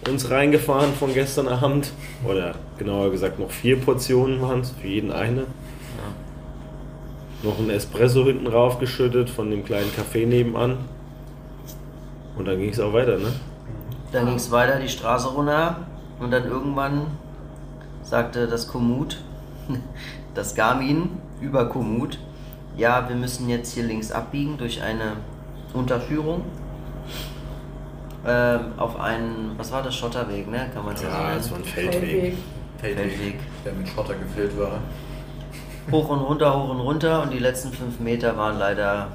uns 0.07 0.29
reingefahren 0.29 0.93
von 0.93 1.13
gestern 1.13 1.47
Abend. 1.47 1.91
Oder 2.25 2.55
genauer 2.77 3.11
gesagt 3.11 3.39
noch 3.39 3.51
vier 3.51 3.77
Portionen 3.77 4.41
waren 4.41 4.61
es, 4.61 4.71
für 4.71 4.87
jeden 4.87 5.11
eine. 5.11 5.45
Noch 7.43 7.59
ein 7.59 7.69
Espresso 7.69 8.23
hinten 8.25 8.47
raufgeschüttet 8.47 9.29
von 9.29 9.51
dem 9.51 9.63
kleinen 9.63 9.91
Café 9.91 10.25
nebenan. 10.25 10.77
Und 12.37 12.45
dann 12.45 12.57
ging 12.59 12.69
es 12.69 12.79
auch 12.79 12.93
weiter, 12.93 13.17
ne? 13.17 13.31
Dann 14.11 14.25
ging 14.25 14.35
es 14.35 14.51
weiter 14.51 14.79
die 14.79 14.89
Straße 14.89 15.27
runter 15.29 15.77
und 16.19 16.31
dann 16.31 16.45
irgendwann 16.45 17.07
sagte 18.03 18.47
das 18.47 18.67
Komoot, 18.67 19.17
das 20.33 20.55
Garmin 20.55 21.09
über 21.41 21.67
Komoot, 21.67 22.19
ja, 22.77 23.09
wir 23.09 23.15
müssen 23.15 23.49
jetzt 23.49 23.73
hier 23.73 23.83
links 23.83 24.11
abbiegen 24.11 24.57
durch 24.57 24.81
eine 24.81 25.13
Unterführung 25.73 26.43
ähm, 28.25 28.59
auf 28.77 28.99
einen, 28.99 29.53
was 29.57 29.71
war 29.71 29.81
das, 29.83 29.95
Schotterweg, 29.95 30.49
ne? 30.49 30.69
Kann 30.73 30.85
man 30.85 30.93
es 30.95 31.01
ja, 31.01 31.09
Ja, 31.09 31.39
so 31.39 31.39
es 31.39 31.51
war 31.51 31.57
nennen. 31.59 31.67
ein 31.67 31.73
Feldweg. 31.91 32.37
Feldweg. 32.77 33.39
der 33.65 33.73
mit 33.73 33.87
Schotter 33.87 34.13
gefüllt 34.15 34.57
war. 34.59 34.79
Hoch 35.91 36.09
und 36.09 36.19
runter, 36.19 36.53
hoch 36.53 36.69
und 36.69 36.79
runter 36.81 37.23
und 37.23 37.31
die 37.33 37.39
letzten 37.39 37.71
fünf 37.71 37.99
Meter 37.99 38.37
waren 38.37 38.57
leider 38.59 39.07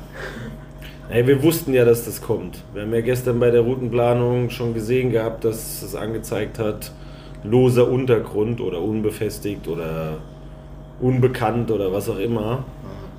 Ey, 1.11 1.27
wir 1.27 1.43
wussten 1.43 1.75
ja, 1.75 1.85
dass 1.85 2.05
das 2.05 2.23
kommt. 2.23 2.59
Wir 2.73 2.83
haben 2.83 2.95
ja 2.95 3.01
gestern 3.01 3.39
bei 3.41 3.51
der 3.51 3.63
Routenplanung 3.63 4.51
schon 4.51 4.73
gesehen 4.73 5.11
gehabt, 5.11 5.45
dass 5.45 5.83
es 5.83 5.95
angezeigt 5.95 6.59
hat, 6.59 6.93
loser 7.45 7.89
Untergrund 7.89 8.61
oder 8.61 8.81
unbefestigt 8.81 9.69
oder 9.69 10.19
unbekannt 11.01 11.71
oder 11.71 11.93
was 11.93 12.09
auch 12.09 12.19
immer. 12.19 12.65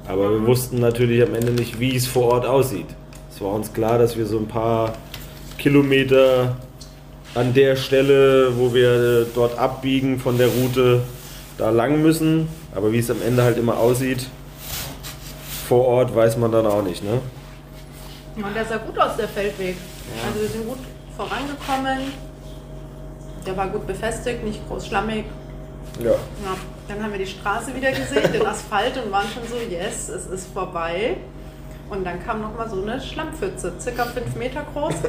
Aber 0.08 0.32
wir 0.32 0.48
wussten 0.48 0.80
natürlich 0.80 1.22
am 1.22 1.36
Ende 1.36 1.52
nicht, 1.52 1.80
wie 1.80 1.96
es 1.96 2.08
vor 2.08 2.34
Ort 2.34 2.46
aussieht. 2.46 2.88
Es 3.30 3.42
war 3.42 3.54
uns 3.54 3.74
klar, 3.74 4.00
dass 4.00 4.18
wir 4.18 4.26
so 4.26 4.38
ein 4.38 4.48
paar 4.48 4.94
Kilometer 5.58 6.56
an 7.36 7.54
der 7.54 7.76
Stelle, 7.76 8.58
wo 8.58 8.74
wir 8.74 9.26
dort 9.36 9.58
abbiegen 9.58 10.20
von 10.20 10.38
der 10.38 10.48
Route, 10.48 11.02
da 11.58 11.70
lang 11.70 12.02
müssen. 12.02 12.48
Aber 12.74 12.92
wie 12.92 13.00
es 13.00 13.12
am 13.12 13.22
Ende 13.26 13.44
halt 13.44 13.58
immer 13.58 13.78
aussieht, 13.78 14.28
vor 15.68 15.86
Ort 15.86 16.16
weiß 16.16 16.38
man 16.38 16.52
dann 16.52 16.66
auch 16.66 16.82
nicht, 16.84 17.04
ne? 17.04 17.20
Und 18.36 18.56
der 18.56 18.66
sah 18.66 18.78
gut 18.78 18.98
aus, 18.98 19.16
der 19.16 19.28
Feldweg. 19.28 19.78
Also 20.26 20.42
wir 20.42 20.50
sind 20.50 20.68
gut 20.68 20.80
vorangekommen. 21.16 22.14
Der 23.46 23.58
war 23.58 23.68
gut 23.68 23.86
befestigt, 23.86 24.44
nicht 24.44 24.68
groß 24.68 24.88
schlammig. 24.88 25.26
Ja. 26.00 26.12
Ja, 26.12 26.18
dann 26.88 27.04
haben 27.04 27.12
wir 27.12 27.20
die 27.20 27.28
Straße 27.28 27.76
wieder 27.76 27.92
gesehen, 27.92 28.32
den 28.32 28.46
Asphalt 28.46 28.98
und 29.04 29.12
waren 29.12 29.28
schon 29.28 29.44
so, 29.48 29.58
yes, 29.70 30.10
es 30.10 30.26
ist 30.28 30.48
vorbei. 30.54 31.18
Und 31.90 32.06
dann 32.06 32.24
kam 32.24 32.42
nochmal 32.42 32.70
so 32.70 32.82
eine 32.82 33.00
Schlammpfütze, 33.00 33.74
circa 33.80 34.06
fünf 34.06 34.36
Meter 34.36 34.66
groß. 34.74 34.96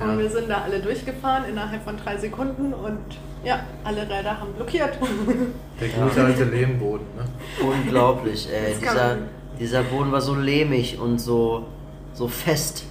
Und 0.00 0.18
wir 0.18 0.30
sind 0.30 0.48
da 0.48 0.62
alle 0.62 0.80
durchgefahren 0.80 1.44
innerhalb 1.48 1.84
von 1.84 1.96
drei 1.96 2.16
Sekunden 2.16 2.74
und 2.74 2.98
ja, 3.44 3.60
alle 3.84 4.02
Räder 4.02 4.40
haben 4.40 4.52
blockiert. 4.54 4.98
Der 5.80 5.88
gute 5.88 6.24
alte 6.24 6.44
Lehmboden. 6.44 7.06
Ne? 7.16 7.24
unglaublich, 7.64 8.48
ey. 8.52 8.74
Dieser, 8.80 9.18
dieser 9.60 9.82
Boden 9.84 10.10
war 10.10 10.20
so 10.20 10.34
lehmig 10.34 10.98
und 10.98 11.18
so, 11.20 11.66
so 12.14 12.28
fest. 12.28 12.84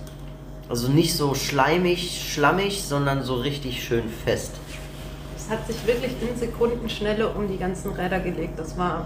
Also 0.70 0.88
nicht 0.90 1.16
so 1.16 1.34
schleimig, 1.36 2.32
schlammig, 2.34 2.84
sondern 2.84 3.24
so 3.24 3.36
richtig 3.36 3.84
schön 3.84 4.04
fest. 4.26 4.54
Es 5.36 5.50
hat 5.50 5.68
sich 5.68 5.76
wirklich 5.86 6.12
in 6.22 6.38
Sekundenschnelle 6.38 7.28
um 7.30 7.48
die 7.48 7.58
ganzen 7.58 7.92
Räder 7.92 8.20
gelegt. 8.20 8.58
Das 8.58 8.78
war 8.78 9.06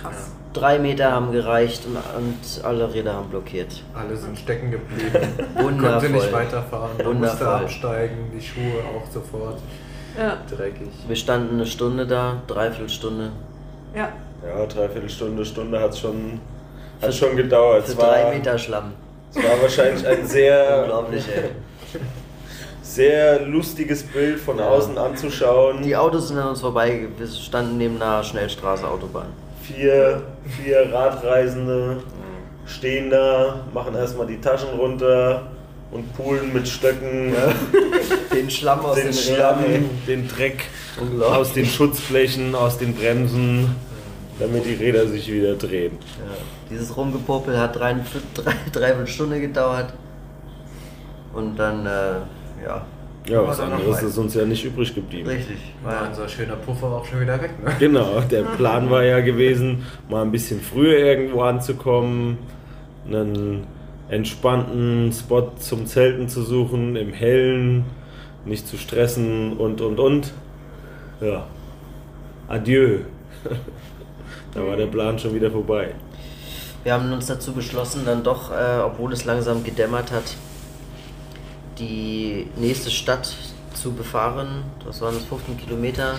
krass. 0.00 0.30
Drei 0.52 0.78
Meter 0.78 1.12
haben 1.12 1.30
gereicht 1.32 1.82
und, 1.86 1.96
und 1.96 2.64
alle 2.64 2.92
Räder 2.92 3.14
haben 3.14 3.28
blockiert. 3.30 3.82
Alle 3.94 4.16
sind 4.16 4.38
stecken 4.38 4.70
geblieben. 4.70 5.28
Wundervoll. 5.54 5.90
Konnte 6.00 6.10
nicht 6.10 6.32
weiterfahren. 6.32 6.90
Man 6.98 7.20
musste 7.20 7.38
Wundervoll. 7.40 7.64
absteigen, 7.64 8.16
die 8.34 8.44
Schuhe 8.44 8.82
auch 8.96 9.10
sofort 9.10 9.58
Ja, 10.18 10.36
dreckig. 10.50 10.88
Wir 11.06 11.16
standen 11.16 11.54
eine 11.54 11.66
Stunde 11.66 12.06
da, 12.06 12.42
dreiviertel 12.46 12.88
Stunde. 12.90 13.30
ja. 13.94 14.08
Ja, 14.46 14.66
dreiviertel 14.66 15.10
Stunde, 15.10 15.44
Stunde 15.44 15.80
hat 15.80 15.98
schon, 15.98 16.38
hat 17.02 17.12
schon 17.12 17.36
gedauert. 17.36 17.84
Für 17.86 17.92
Es 17.92 17.98
war, 17.98 18.06
drei 18.12 18.30
Meter 18.36 18.56
Schlamm. 18.56 18.92
Es 19.34 19.36
war 19.42 19.62
wahrscheinlich 19.62 20.06
ein 20.06 20.26
sehr, 20.26 20.80
Unglaublich, 20.82 21.24
ey. 21.28 21.50
sehr 22.82 23.40
lustiges 23.46 24.02
Bild 24.02 24.38
von 24.40 24.60
außen 24.60 24.96
anzuschauen. 24.98 25.82
Die 25.82 25.96
Autos 25.96 26.28
sind 26.28 26.38
an 26.38 26.48
uns 26.50 26.60
vorbei, 26.60 27.06
wir 27.16 27.26
standen 27.26 27.78
neben 27.78 28.00
einer 28.00 28.22
Schnellstraße, 28.24 28.86
Autobahn. 28.88 29.26
Vier, 29.62 30.22
vier 30.62 30.92
Radreisende 30.92 31.98
stehen 32.66 33.10
da, 33.10 33.60
machen 33.74 33.94
erstmal 33.94 34.26
die 34.26 34.40
Taschen 34.40 34.70
runter 34.78 35.42
und 35.90 36.14
poolen 36.16 36.52
mit 36.52 36.68
Stöcken 36.68 37.34
Den 38.34 38.50
Schlamm 38.50 38.84
aus 38.84 38.96
den 38.96 39.04
den, 39.06 39.12
Schlamm, 39.14 39.60
Rädern. 39.64 39.90
den 40.06 40.28
Dreck 40.28 40.64
aus 41.20 41.52
den 41.52 41.64
Schutzflächen, 41.66 42.54
aus 42.54 42.78
den 42.78 42.94
Bremsen, 42.94 43.74
damit 44.38 44.64
die 44.64 44.74
Räder 44.74 45.06
sich 45.06 45.30
wieder 45.30 45.54
drehen. 45.54 45.92
Ja. 46.18 46.36
Dieses 46.70 46.96
Rumgepopel 46.96 47.58
hat 47.58 47.76
drei, 47.76 47.96
drei, 48.34 48.54
dreiviertel 48.72 49.06
Stunde 49.06 49.40
gedauert. 49.40 49.92
Und 51.32 51.56
dann, 51.56 51.84
äh, 51.86 51.90
ja, 52.64 52.86
Ja, 53.26 53.46
was 53.46 53.60
anderes 53.60 54.02
ist 54.02 54.16
uns 54.18 54.34
ja 54.34 54.44
nicht 54.44 54.64
übrig 54.64 54.94
geblieben. 54.94 55.28
richtig. 55.28 55.56
War 55.82 55.94
War, 56.02 56.08
unser 56.08 56.28
schöner 56.28 56.56
Puffer 56.56 56.86
auch 56.86 57.04
schon 57.04 57.20
wieder 57.20 57.40
weg. 57.40 57.50
Ne? 57.62 57.72
Genau, 57.78 58.20
der 58.20 58.42
Plan 58.56 58.90
war 58.90 59.04
ja 59.04 59.20
gewesen, 59.20 59.84
mal 60.08 60.22
ein 60.22 60.30
bisschen 60.32 60.60
früher 60.60 60.98
irgendwo 60.98 61.42
anzukommen, 61.42 62.38
einen 63.06 63.66
entspannten 64.08 65.12
Spot 65.12 65.52
zum 65.58 65.86
Zelten 65.86 66.28
zu 66.28 66.42
suchen, 66.42 66.96
im 66.96 67.12
Hellen, 67.12 67.84
nicht 68.46 68.66
zu 68.66 68.78
stressen 68.78 69.52
und 69.58 69.80
und 69.82 70.00
und. 70.00 70.32
Ja. 71.20 71.46
Adieu. 72.48 73.00
da 74.54 74.66
war 74.66 74.76
der 74.76 74.86
Plan 74.86 75.18
schon 75.18 75.34
wieder 75.34 75.50
vorbei. 75.50 75.94
wir 76.84 76.92
haben 76.92 77.12
uns 77.12 77.26
dazu 77.26 77.52
beschlossen, 77.52 78.02
dann 78.04 78.22
doch, 78.22 78.50
äh, 78.50 78.80
obwohl 78.84 79.12
es 79.12 79.24
langsam 79.24 79.64
gedämmert 79.64 80.10
hat, 80.12 80.34
die 81.78 82.48
nächste 82.56 82.90
Stadt 82.90 83.34
zu 83.74 83.92
befahren. 83.92 84.64
Das 84.84 85.00
waren 85.00 85.14
15 85.14 85.56
Kilometer. 85.56 86.14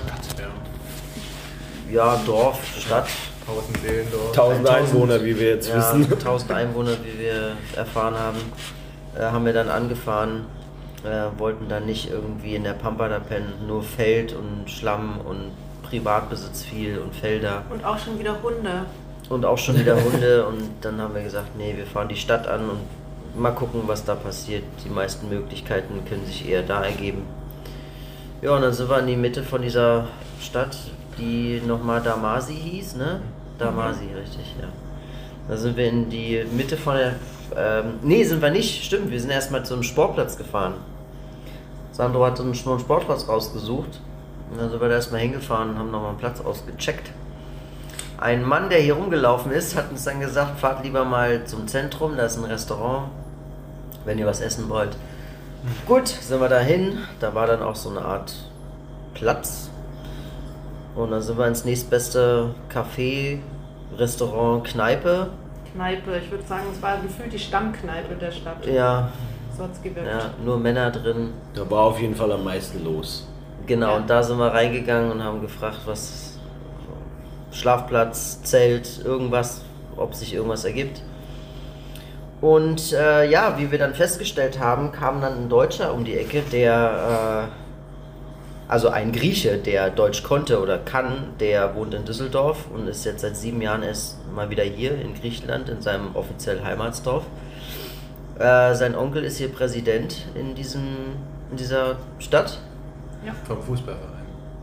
Ja, 1.91 2.21
Dorf, 2.25 2.59
Stadt. 2.79 3.07
1000 3.47 3.77
Seelen 3.81 4.07
dort. 4.11 4.37
1000 4.37 4.69
1000, 4.69 4.69
Einwohner, 4.69 5.23
wie 5.23 5.39
wir 5.39 5.49
jetzt 5.49 5.69
ja, 5.69 5.77
wissen. 5.77 6.11
1000 6.13 6.51
Einwohner, 6.51 6.91
wie 7.03 7.19
wir 7.19 7.51
erfahren 7.75 8.15
haben, 8.15 8.37
äh, 9.17 9.23
haben 9.23 9.45
wir 9.45 9.53
dann 9.53 9.69
angefahren. 9.69 10.45
Äh, 11.03 11.39
wollten 11.39 11.69
dann 11.69 11.85
nicht 11.85 12.11
irgendwie 12.11 12.55
in 12.55 12.63
der 12.65 12.73
Pampa 12.73 13.07
da 13.07 13.19
pennen, 13.19 13.53
nur 13.67 13.83
Feld 13.83 14.33
und 14.33 14.69
Schlamm 14.69 15.21
und 15.21 15.51
Privatbesitz 15.89 16.63
viel 16.63 16.99
und 16.99 17.15
Felder 17.15 17.63
Und 17.69 17.83
auch 17.83 17.97
schon 17.97 18.19
wieder 18.19 18.35
Hunde. 18.41 18.85
und 19.29 19.45
auch 19.45 19.57
schon 19.57 19.77
wieder 19.79 19.95
Hunde. 20.03 20.45
Und 20.45 20.61
dann 20.81 20.99
haben 21.01 21.15
wir 21.15 21.23
gesagt, 21.23 21.55
nee, 21.57 21.73
wir 21.75 21.85
fahren 21.85 22.07
die 22.09 22.15
Stadt 22.15 22.47
an 22.47 22.61
und 22.69 23.39
mal 23.41 23.51
gucken, 23.51 23.81
was 23.85 24.03
da 24.05 24.15
passiert. 24.15 24.63
Die 24.85 24.89
meisten 24.89 25.29
Möglichkeiten 25.29 26.03
können 26.07 26.25
sich 26.25 26.47
eher 26.47 26.63
da 26.63 26.83
ergeben. 26.83 27.23
Ja, 28.41 28.55
und 28.55 28.61
dann 28.61 28.73
sind 28.73 28.89
wir 28.89 28.99
in 28.99 29.07
die 29.07 29.15
Mitte 29.17 29.43
von 29.43 29.61
dieser 29.61 30.07
Stadt, 30.41 30.77
die 31.17 31.61
nochmal 31.65 32.01
Damasi 32.01 32.55
hieß, 32.55 32.95
ne? 32.95 33.19
Damasi, 33.57 34.05
richtig, 34.15 34.55
ja. 34.61 34.67
Da 35.49 35.57
sind 35.57 35.75
wir 35.75 35.89
in 35.89 36.09
die 36.09 36.45
Mitte 36.55 36.77
von 36.77 36.95
der. 36.95 37.15
Ähm, 37.57 37.95
nee, 38.03 38.23
sind 38.23 38.41
wir 38.41 38.51
nicht, 38.51 38.85
stimmt. 38.85 39.11
Wir 39.11 39.19
sind 39.19 39.31
erstmal 39.31 39.65
zu 39.65 39.73
einem 39.73 39.83
Sportplatz 39.83 40.37
gefahren. 40.37 40.75
Sandro 41.91 42.23
hat 42.25 42.39
uns 42.39 42.59
schon 42.59 42.73
einen 42.73 42.79
Sportplatz 42.81 43.27
rausgesucht. 43.27 43.99
Dann 44.57 44.69
sind 44.69 44.81
wir 44.81 44.89
da 44.89 44.95
erstmal 44.95 45.21
hingefahren 45.21 45.69
und 45.71 45.77
haben 45.79 45.91
nochmal 45.91 46.09
einen 46.09 46.17
Platz 46.17 46.41
ausgecheckt. 46.41 47.11
Ein 48.17 48.43
Mann, 48.43 48.69
der 48.69 48.79
hier 48.79 48.95
rumgelaufen 48.95 49.51
ist, 49.51 49.75
hat 49.77 49.91
uns 49.91 50.03
dann 50.03 50.19
gesagt, 50.19 50.59
fahrt 50.59 50.83
lieber 50.83 51.05
mal 51.05 51.45
zum 51.45 51.67
Zentrum, 51.67 52.17
da 52.17 52.23
ist 52.25 52.37
ein 52.37 52.43
Restaurant, 52.43 53.07
wenn 54.05 54.17
ihr 54.17 54.25
was 54.25 54.41
essen 54.41 54.67
wollt. 54.69 54.97
Gut, 55.87 56.07
sind 56.07 56.41
wir 56.41 56.49
dahin. 56.49 56.97
Da 57.19 57.33
war 57.35 57.47
dann 57.47 57.61
auch 57.61 57.75
so 57.75 57.89
eine 57.89 58.01
Art 58.01 58.33
Platz. 59.13 59.69
Und 60.95 61.11
dann 61.11 61.21
sind 61.21 61.37
wir 61.37 61.47
ins 61.47 61.63
nächstbeste 61.63 62.53
Café, 62.73 63.39
Restaurant, 63.97 64.65
Kneipe. 64.65 65.29
Kneipe, 65.73 66.17
ich 66.17 66.31
würde 66.31 66.43
sagen, 66.45 66.63
es 66.73 66.81
war 66.81 66.97
gefühlt 66.97 67.31
die 67.31 67.39
Stammkneipe 67.39 68.15
der 68.15 68.31
Stadt. 68.31 68.65
Ja, 68.65 69.11
So 69.55 69.63
hat 69.63 69.71
es 69.73 69.81
gewirkt. 69.81 70.07
ja, 70.07 70.31
nur 70.43 70.57
Männer 70.57 70.91
drin. 70.91 71.29
Da 71.53 71.69
war 71.69 71.83
auf 71.83 71.99
jeden 72.01 72.15
Fall 72.15 72.31
am 72.31 72.43
meisten 72.43 72.83
los. 72.83 73.27
Genau, 73.65 73.91
Ja. 73.91 73.97
und 73.97 74.09
da 74.09 74.23
sind 74.23 74.37
wir 74.37 74.53
reingegangen 74.53 75.11
und 75.11 75.23
haben 75.23 75.41
gefragt, 75.41 75.79
was 75.85 76.37
Schlafplatz, 77.51 78.41
Zelt, 78.43 79.01
irgendwas, 79.03 79.61
ob 79.97 80.13
sich 80.15 80.33
irgendwas 80.33 80.65
ergibt. 80.65 81.01
Und 82.41 82.93
äh, 82.93 83.29
ja, 83.29 83.55
wie 83.57 83.69
wir 83.69 83.77
dann 83.77 83.93
festgestellt 83.93 84.59
haben, 84.59 84.91
kam 84.91 85.19
dann 85.21 85.43
ein 85.43 85.49
Deutscher 85.49 85.93
um 85.93 86.05
die 86.05 86.15
Ecke, 86.17 86.41
der, 86.41 87.49
äh, 87.49 88.71
also 88.71 88.89
ein 88.89 89.11
Grieche, 89.11 89.57
der 89.57 89.89
Deutsch 89.89 90.23
konnte 90.23 90.61
oder 90.61 90.77
kann, 90.77 91.33
der 91.39 91.75
wohnt 91.75 91.93
in 91.93 92.05
Düsseldorf 92.05 92.67
und 92.73 92.87
ist 92.87 93.03
jetzt 93.03 93.21
seit 93.21 93.35
sieben 93.35 93.61
Jahren 93.61 93.83
erst 93.83 94.17
mal 94.33 94.49
wieder 94.49 94.63
hier 94.63 94.91
in 95.01 95.15
Griechenland, 95.15 95.67
in 95.69 95.81
seinem 95.81 96.15
offiziellen 96.15 96.63
Heimatsdorf. 96.63 97.23
Äh, 98.37 98.73
sein 98.73 98.95
Onkel 98.95 99.25
ist 99.25 99.37
hier 99.37 99.49
Präsident 99.51 100.27
in, 100.33 100.55
diesem, 100.55 100.83
in 101.51 101.57
dieser 101.57 101.97
Stadt 102.19 102.59
Vom 103.47 103.61
Fußballverein. 103.61 104.19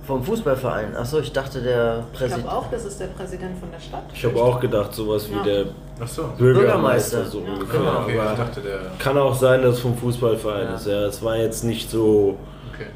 vom 0.07 0.23
Fußballverein. 0.23 0.97
Achso, 0.97 1.19
ich 1.19 1.33
dachte 1.33 1.61
der 1.63 2.05
Ich 2.13 2.19
Präsident. 2.19 2.45
glaube 2.45 2.57
auch, 2.59 2.71
das 2.71 2.85
ist 2.85 3.01
der 3.01 3.07
Präsident 3.09 3.59
von 3.59 3.71
der 3.73 3.81
Stadt. 3.81 4.05
Ich 4.15 4.25
habe 4.25 4.41
auch 4.41 4.61
gedacht, 4.61 4.95
sowas 4.95 5.29
wie 5.29 5.35
Ja. 5.37 5.43
der 5.43 5.65
Ach 6.01 6.07
so. 6.07 6.23
Bürgermeister, 6.39 7.19
Bürgermeister. 7.19 7.25
so 7.27 7.41
Ja. 7.41 7.53
ungefähr. 7.55 7.81
Genau. 7.81 8.01
okay, 8.03 8.21
ich 8.33 8.39
dachte 8.39 8.61
der. 8.61 8.79
kann 8.99 9.19
auch 9.19 9.35
sein, 9.35 9.63
dass 9.63 9.75
es 9.75 9.81
vom 9.81 9.97
Fußballverein 9.97 10.69
Ja. 10.69 10.75
ist. 10.75 10.87
Ja, 10.87 11.07
es 11.07 11.23
war 11.23 11.37
jetzt 11.37 11.65
nicht 11.65 11.91
so, 11.91 12.37
Okay. 12.73 12.87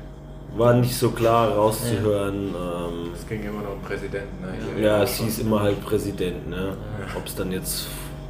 war 0.57 0.75
nicht 0.75 0.97
so 0.97 1.11
klar 1.11 1.49
rauszuhören. 1.51 2.55
Ähm, 2.55 3.11
Es 3.15 3.27
ging 3.27 3.43
immer 3.43 3.63
noch 3.63 3.73
um 3.73 3.83
Präsidenten. 3.83 4.41
Ne? 4.43 4.81
Ja, 4.83 4.99
ja, 4.99 5.03
es 5.03 5.15
hieß 5.17 5.41
immer 5.41 5.61
halt 5.61 5.85
Präsident. 5.85 6.49
Ne? 6.49 6.75
Ob 7.17 7.27
es 7.27 7.35
dann 7.35 7.51
jetzt, 7.51 7.89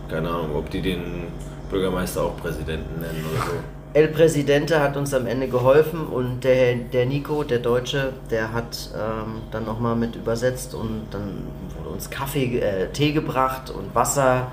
keine 0.09 0.29
Ahnung, 0.31 0.57
ob 0.57 0.71
die 0.71 0.81
den 0.81 1.25
Bürgermeister 1.71 2.23
auch 2.23 2.37
Präsidenten 2.38 3.01
nennen 3.01 3.25
oder 3.31 3.45
so. 3.47 3.53
El 3.92 4.09
Presidente 4.09 4.81
hat 4.81 4.96
uns 4.96 5.12
am 5.14 5.26
Ende 5.26 5.48
geholfen 5.48 6.07
und 6.07 6.44
der, 6.44 6.76
der 6.76 7.07
Nico, 7.07 7.42
der 7.42 7.59
Deutsche, 7.59 8.12
der 8.31 8.53
hat 8.53 8.90
ähm, 8.94 9.42
dann 9.50 9.64
nochmal 9.64 9.96
mit 9.96 10.14
übersetzt 10.14 10.74
und 10.74 11.07
dann 11.11 11.48
wurde 11.76 11.90
uns 11.90 12.09
Kaffee, 12.09 12.61
äh, 12.61 12.88
Tee 12.92 13.12
gebracht 13.12 13.70
und 13.70 13.92
Wasser 13.92 14.53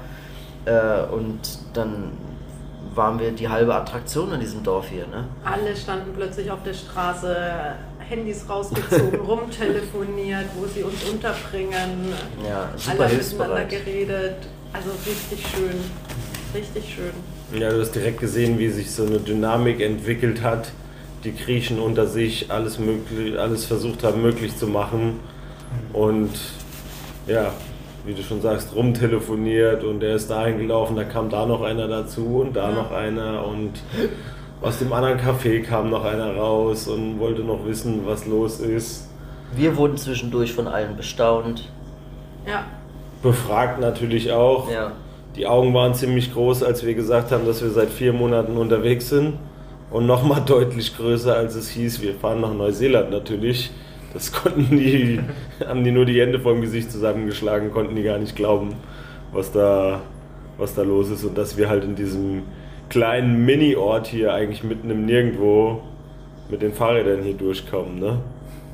äh, 0.66 1.04
und 1.14 1.60
dann 1.74 2.14
waren 2.96 3.20
wir 3.20 3.32
die 3.32 3.48
halbe 3.48 3.76
Attraktion 3.76 4.34
in 4.34 4.40
diesem 4.40 4.64
Dorf 4.64 4.88
hier. 4.90 5.06
Ne? 5.06 5.26
Alle 5.46 5.76
standen 5.76 6.14
plötzlich 6.16 6.50
auf 6.50 6.64
der 6.64 6.74
Straße, 6.74 7.38
Handys 8.00 8.50
rausgezogen, 8.50 9.20
rumtelefoniert, 9.28 10.46
wo 10.56 10.66
sie 10.66 10.82
uns 10.82 11.04
unterbringen. 11.04 12.12
Ja, 12.44 12.72
super 12.76 13.04
Alle 13.04 13.14
miteinander 13.14 13.66
geredet. 13.66 14.36
Also 14.74 14.90
richtig 15.06 15.46
schön. 15.48 15.80
Richtig 16.56 16.96
schön. 16.96 17.37
Ja, 17.54 17.70
du 17.70 17.80
hast 17.82 17.92
direkt 17.96 18.20
gesehen, 18.20 18.60
wie 18.60 18.70
sich 18.70 18.92
so 18.92 19.06
eine 19.06 19.20
Dynamik 19.20 19.80
entwickelt 19.82 20.42
hat. 20.44 20.70
Die 21.24 21.34
Griechen 21.36 21.80
unter 21.80 22.06
sich 22.08 22.52
alles, 22.52 22.78
möglich, 22.80 23.40
alles 23.40 23.66
versucht 23.66 24.04
haben, 24.04 24.22
möglich 24.22 24.56
zu 24.58 24.68
machen. 24.68 25.20
Und 25.94 26.32
ja, 27.26 27.52
wie 28.06 28.14
du 28.14 28.22
schon 28.22 28.42
sagst, 28.42 28.76
rumtelefoniert 28.76 29.84
und 29.84 30.00
der 30.02 30.16
ist 30.16 30.30
dahin 30.30 30.60
gelaufen, 30.60 30.96
da 30.96 31.04
kam 31.04 31.30
da 31.30 31.46
noch 31.46 31.62
einer 31.62 31.88
dazu 31.88 32.42
und 32.42 32.56
da 32.56 32.70
Ja. 32.70 32.76
noch 32.76 32.92
einer 32.92 33.46
und 33.46 33.72
aus 34.62 34.80
dem 34.80 34.92
anderen 34.94 35.20
Café 35.20 35.62
kam 35.62 35.90
noch 35.90 36.04
einer 36.06 36.36
raus 36.36 36.88
und 36.88 37.20
wollte 37.20 37.42
noch 37.42 37.66
wissen, 37.66 38.02
was 38.06 38.26
los 38.26 38.60
ist. 38.60 39.10
Wir 39.56 39.76
wurden 39.78 39.98
zwischendurch 39.98 40.54
von 40.54 40.68
allen 40.68 40.96
bestaunt. 40.96 41.70
Ja, 42.46 42.66
Befragt 43.24 43.80
natürlich 43.82 44.32
auch. 44.32 44.70
Ja. 44.72 44.92
Die 45.38 45.46
Augen 45.46 45.74
waren 45.76 45.94
ziemlich 45.94 46.34
groß, 46.34 46.64
als 46.64 46.84
wir 46.84 46.96
gesagt 46.96 47.32
haben, 47.32 47.46
dass 47.46 47.62
wir 47.62 47.70
seit 47.70 47.90
vier 47.90 48.12
Monaten 48.12 48.58
unterwegs 48.58 49.10
sind. 49.10 49.34
Und 49.92 50.08
nochmal 50.08 50.42
deutlich 50.46 50.98
größer, 50.98 51.36
als 51.36 51.56
es 51.56 51.70
hieß, 51.70 52.02
wir 52.02 52.16
fahren 52.16 52.42
nach 52.42 52.54
Neuseeland 52.54 53.12
natürlich. 53.12 53.72
Das 54.14 54.32
konnten 54.44 54.78
die, 54.78 55.20
haben 55.66 55.84
die 55.84 55.92
nur 55.92 56.06
die 56.06 56.20
Hände 56.20 56.40
vom 56.40 56.62
Gesicht 56.62 56.92
zusammengeschlagen, 56.92 57.72
konnten 57.72 57.96
die 57.96 58.04
gar 58.04 58.18
nicht 58.18 58.36
glauben, 58.36 58.74
was 59.32 59.52
da, 59.52 60.02
was 60.58 60.74
da 60.74 60.82
los 60.82 61.12
ist. 61.12 61.24
Und 61.24 61.38
dass 61.38 61.56
wir 61.56 61.70
halt 61.70 61.84
in 61.84 61.96
diesem 61.96 62.44
kleinen 62.90 63.46
Mini-Ort 63.46 64.08
hier 64.08 64.34
eigentlich 64.34 64.64
mitten 64.64 64.90
im 64.90 65.06
Nirgendwo 65.06 65.84
mit 66.50 66.64
den 66.64 66.74
Fahrrädern 66.74 67.22
hier 67.22 67.36
durchkommen. 67.36 68.00
Ne? 68.00 68.20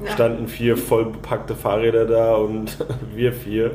Ja. 0.05 0.11
Standen 0.11 0.47
vier 0.47 0.77
voll 0.77 1.05
bepackte 1.05 1.55
Fahrräder 1.55 2.05
da 2.05 2.35
und 2.35 2.77
wir 3.15 3.33
vier. 3.33 3.71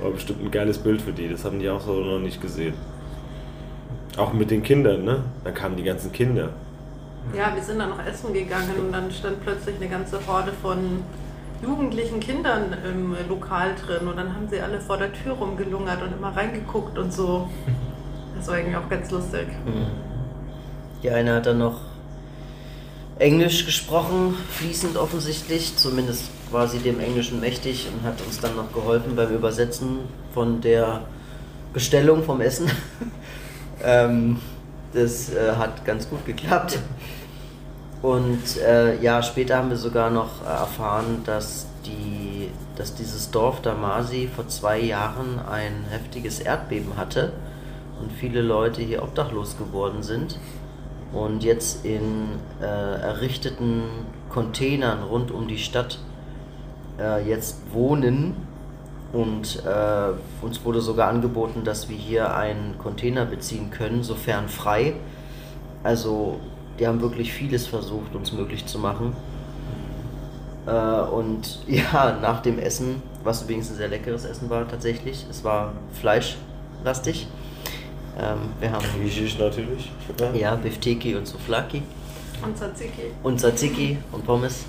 War 0.00 0.10
bestimmt 0.10 0.42
ein 0.44 0.50
geiles 0.50 0.78
Bild 0.78 1.00
für 1.00 1.12
die, 1.12 1.28
das 1.28 1.44
haben 1.44 1.58
die 1.58 1.68
auch 1.70 1.80
so 1.80 1.94
noch 1.94 2.18
nicht 2.18 2.40
gesehen. 2.40 2.74
Auch 4.16 4.32
mit 4.32 4.50
den 4.50 4.62
Kindern, 4.62 5.04
ne? 5.04 5.22
Dann 5.44 5.54
kamen 5.54 5.76
die 5.76 5.82
ganzen 5.82 6.12
Kinder. 6.12 6.50
Ja, 7.34 7.54
wir 7.54 7.62
sind 7.62 7.78
dann 7.78 7.90
noch 7.90 8.04
essen 8.04 8.32
gegangen 8.32 8.74
und 8.78 8.92
dann 8.92 9.10
stand 9.10 9.42
plötzlich 9.42 9.76
eine 9.76 9.88
ganze 9.88 10.24
Horde 10.26 10.52
von 10.62 11.02
jugendlichen 11.62 12.20
Kindern 12.20 12.76
im 12.88 13.16
Lokal 13.28 13.74
drin 13.74 14.06
und 14.06 14.16
dann 14.16 14.34
haben 14.34 14.48
sie 14.48 14.60
alle 14.60 14.80
vor 14.80 14.98
der 14.98 15.12
Tür 15.12 15.32
rumgelungert 15.32 16.02
und 16.02 16.12
immer 16.12 16.36
reingeguckt 16.36 16.98
und 16.98 17.12
so. 17.12 17.48
Das 18.36 18.48
war 18.48 18.58
irgendwie 18.58 18.76
auch 18.76 18.88
ganz 18.88 19.10
lustig. 19.10 19.48
Die 21.02 21.10
eine 21.10 21.34
hat 21.34 21.46
dann 21.46 21.58
noch 21.58 21.80
Englisch 23.18 23.64
gesprochen, 23.64 24.34
fließend 24.50 24.96
offensichtlich, 24.96 25.76
zumindest 25.76 26.30
sie 26.68 26.78
dem 26.78 27.00
Englischen 27.00 27.40
mächtig 27.40 27.88
und 27.92 28.06
hat 28.06 28.20
uns 28.22 28.40
dann 28.40 28.56
noch 28.56 28.72
geholfen 28.72 29.16
beim 29.16 29.34
Übersetzen 29.34 29.98
von 30.32 30.60
der 30.60 31.02
Bestellung 31.72 32.22
vom 32.22 32.40
Essen. 32.40 32.70
ähm, 33.84 34.38
das 34.92 35.32
äh, 35.32 35.52
hat 35.56 35.84
ganz 35.84 36.08
gut 36.08 36.24
geklappt. 36.24 36.78
Und 38.02 38.58
äh, 38.58 39.00
ja, 39.02 39.22
später 39.22 39.56
haben 39.56 39.70
wir 39.70 39.76
sogar 39.76 40.10
noch 40.10 40.44
erfahren, 40.44 41.22
dass, 41.24 41.66
die, 41.84 42.50
dass 42.76 42.94
dieses 42.94 43.30
Dorf 43.30 43.62
Damasi 43.62 44.28
vor 44.34 44.46
zwei 44.48 44.78
Jahren 44.78 45.40
ein 45.50 45.84
heftiges 45.90 46.40
Erdbeben 46.40 46.96
hatte 46.96 47.32
und 48.00 48.12
viele 48.12 48.42
Leute 48.42 48.82
hier 48.82 49.02
obdachlos 49.02 49.56
geworden 49.56 50.02
sind 50.02 50.38
und 51.12 51.42
jetzt 51.42 51.84
in 51.84 52.28
äh, 52.60 52.64
errichteten 52.64 53.84
Containern 54.28 55.02
rund 55.02 55.30
um 55.30 55.48
die 55.48 55.58
Stadt 55.58 55.98
äh, 56.98 57.28
jetzt 57.28 57.58
wohnen. 57.72 58.34
Und 59.12 59.62
äh, 59.64 60.44
uns 60.44 60.64
wurde 60.64 60.80
sogar 60.80 61.08
angeboten, 61.08 61.62
dass 61.64 61.88
wir 61.88 61.96
hier 61.96 62.34
einen 62.34 62.76
Container 62.78 63.24
beziehen 63.24 63.70
können, 63.70 64.02
sofern 64.02 64.48
frei. 64.48 64.94
Also 65.82 66.38
die 66.78 66.86
haben 66.86 67.00
wirklich 67.00 67.32
vieles 67.32 67.66
versucht, 67.66 68.14
uns 68.14 68.32
möglich 68.32 68.66
zu 68.66 68.78
machen. 68.78 69.14
Äh, 70.66 70.70
und 70.70 71.60
ja, 71.68 72.18
nach 72.20 72.42
dem 72.42 72.58
Essen, 72.58 73.00
was 73.24 73.42
übrigens 73.42 73.70
ein 73.70 73.76
sehr 73.76 73.88
leckeres 73.88 74.24
Essen 74.24 74.50
war 74.50 74.68
tatsächlich, 74.68 75.24
es 75.30 75.44
war 75.44 75.72
fleischlastig. 75.94 77.28
Ähm, 78.18 78.38
wir 78.60 78.72
haben 78.72 78.84
Griechisch 78.98 79.38
natürlich. 79.38 79.90
ja, 80.34 80.54
Bifteki 80.56 81.14
und 81.14 81.26
Souflaki 81.26 81.82
Und 82.42 82.56
Tzatziki. 82.56 83.02
und 83.22 83.38
Tzatziki 83.38 83.98
und 84.12 84.24
Pommes. 84.26 84.64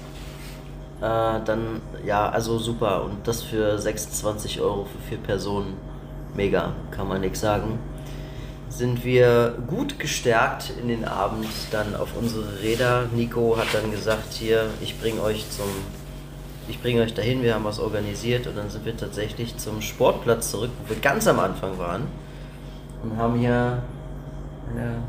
Äh, 0.99 1.39
dann, 1.45 1.81
ja, 2.05 2.29
also 2.29 2.57
super. 2.57 3.03
Und 3.03 3.27
das 3.27 3.43
für 3.43 3.77
26 3.77 4.61
Euro 4.61 4.85
für 4.85 5.09
vier 5.09 5.17
Personen. 5.17 5.77
Mega, 6.35 6.73
kann 6.91 7.07
man 7.07 7.21
nichts 7.21 7.39
sagen. 7.39 7.79
Sind 8.69 9.05
wir 9.05 9.55
gut 9.67 9.97
gestärkt 9.97 10.73
in 10.81 10.87
den 10.87 11.05
Abend 11.05 11.47
dann 11.71 11.95
auf 11.95 12.09
unsere 12.19 12.61
Räder. 12.61 13.05
Nico 13.15 13.57
hat 13.57 13.67
dann 13.73 13.91
gesagt, 13.91 14.33
hier, 14.33 14.65
ich 14.81 14.99
bringe 14.99 15.21
euch 15.21 15.49
zum, 15.49 15.67
ich 16.67 16.81
bringe 16.81 17.01
euch 17.01 17.13
dahin, 17.13 17.41
wir 17.41 17.55
haben 17.55 17.63
was 17.63 17.79
organisiert 17.79 18.45
und 18.45 18.57
dann 18.57 18.69
sind 18.69 18.85
wir 18.85 18.95
tatsächlich 18.97 19.57
zum 19.57 19.81
Sportplatz 19.81 20.51
zurück, 20.51 20.71
wo 20.83 20.89
wir 20.93 20.99
ganz 21.01 21.27
am 21.27 21.39
Anfang 21.39 21.77
waren 21.79 22.03
und 23.03 23.17
haben 23.17 23.39
hier 23.39 23.81
eine 24.69 25.01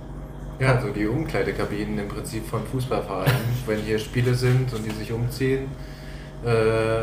Ja, 0.61 0.81
so 0.81 0.89
die 0.89 1.07
Umkleidekabinen 1.07 2.01
im 2.01 2.09
Prinzip 2.09 2.45
von 2.45 2.67
Fußballvereinen. 2.67 3.37
Wenn 3.67 3.79
hier 3.79 3.99
Spiele 4.01 4.35
sind 4.35 4.73
und 4.75 4.85
die 4.85 4.91
sich 4.91 5.13
umziehen, 5.13 5.69
äh, 6.45 6.49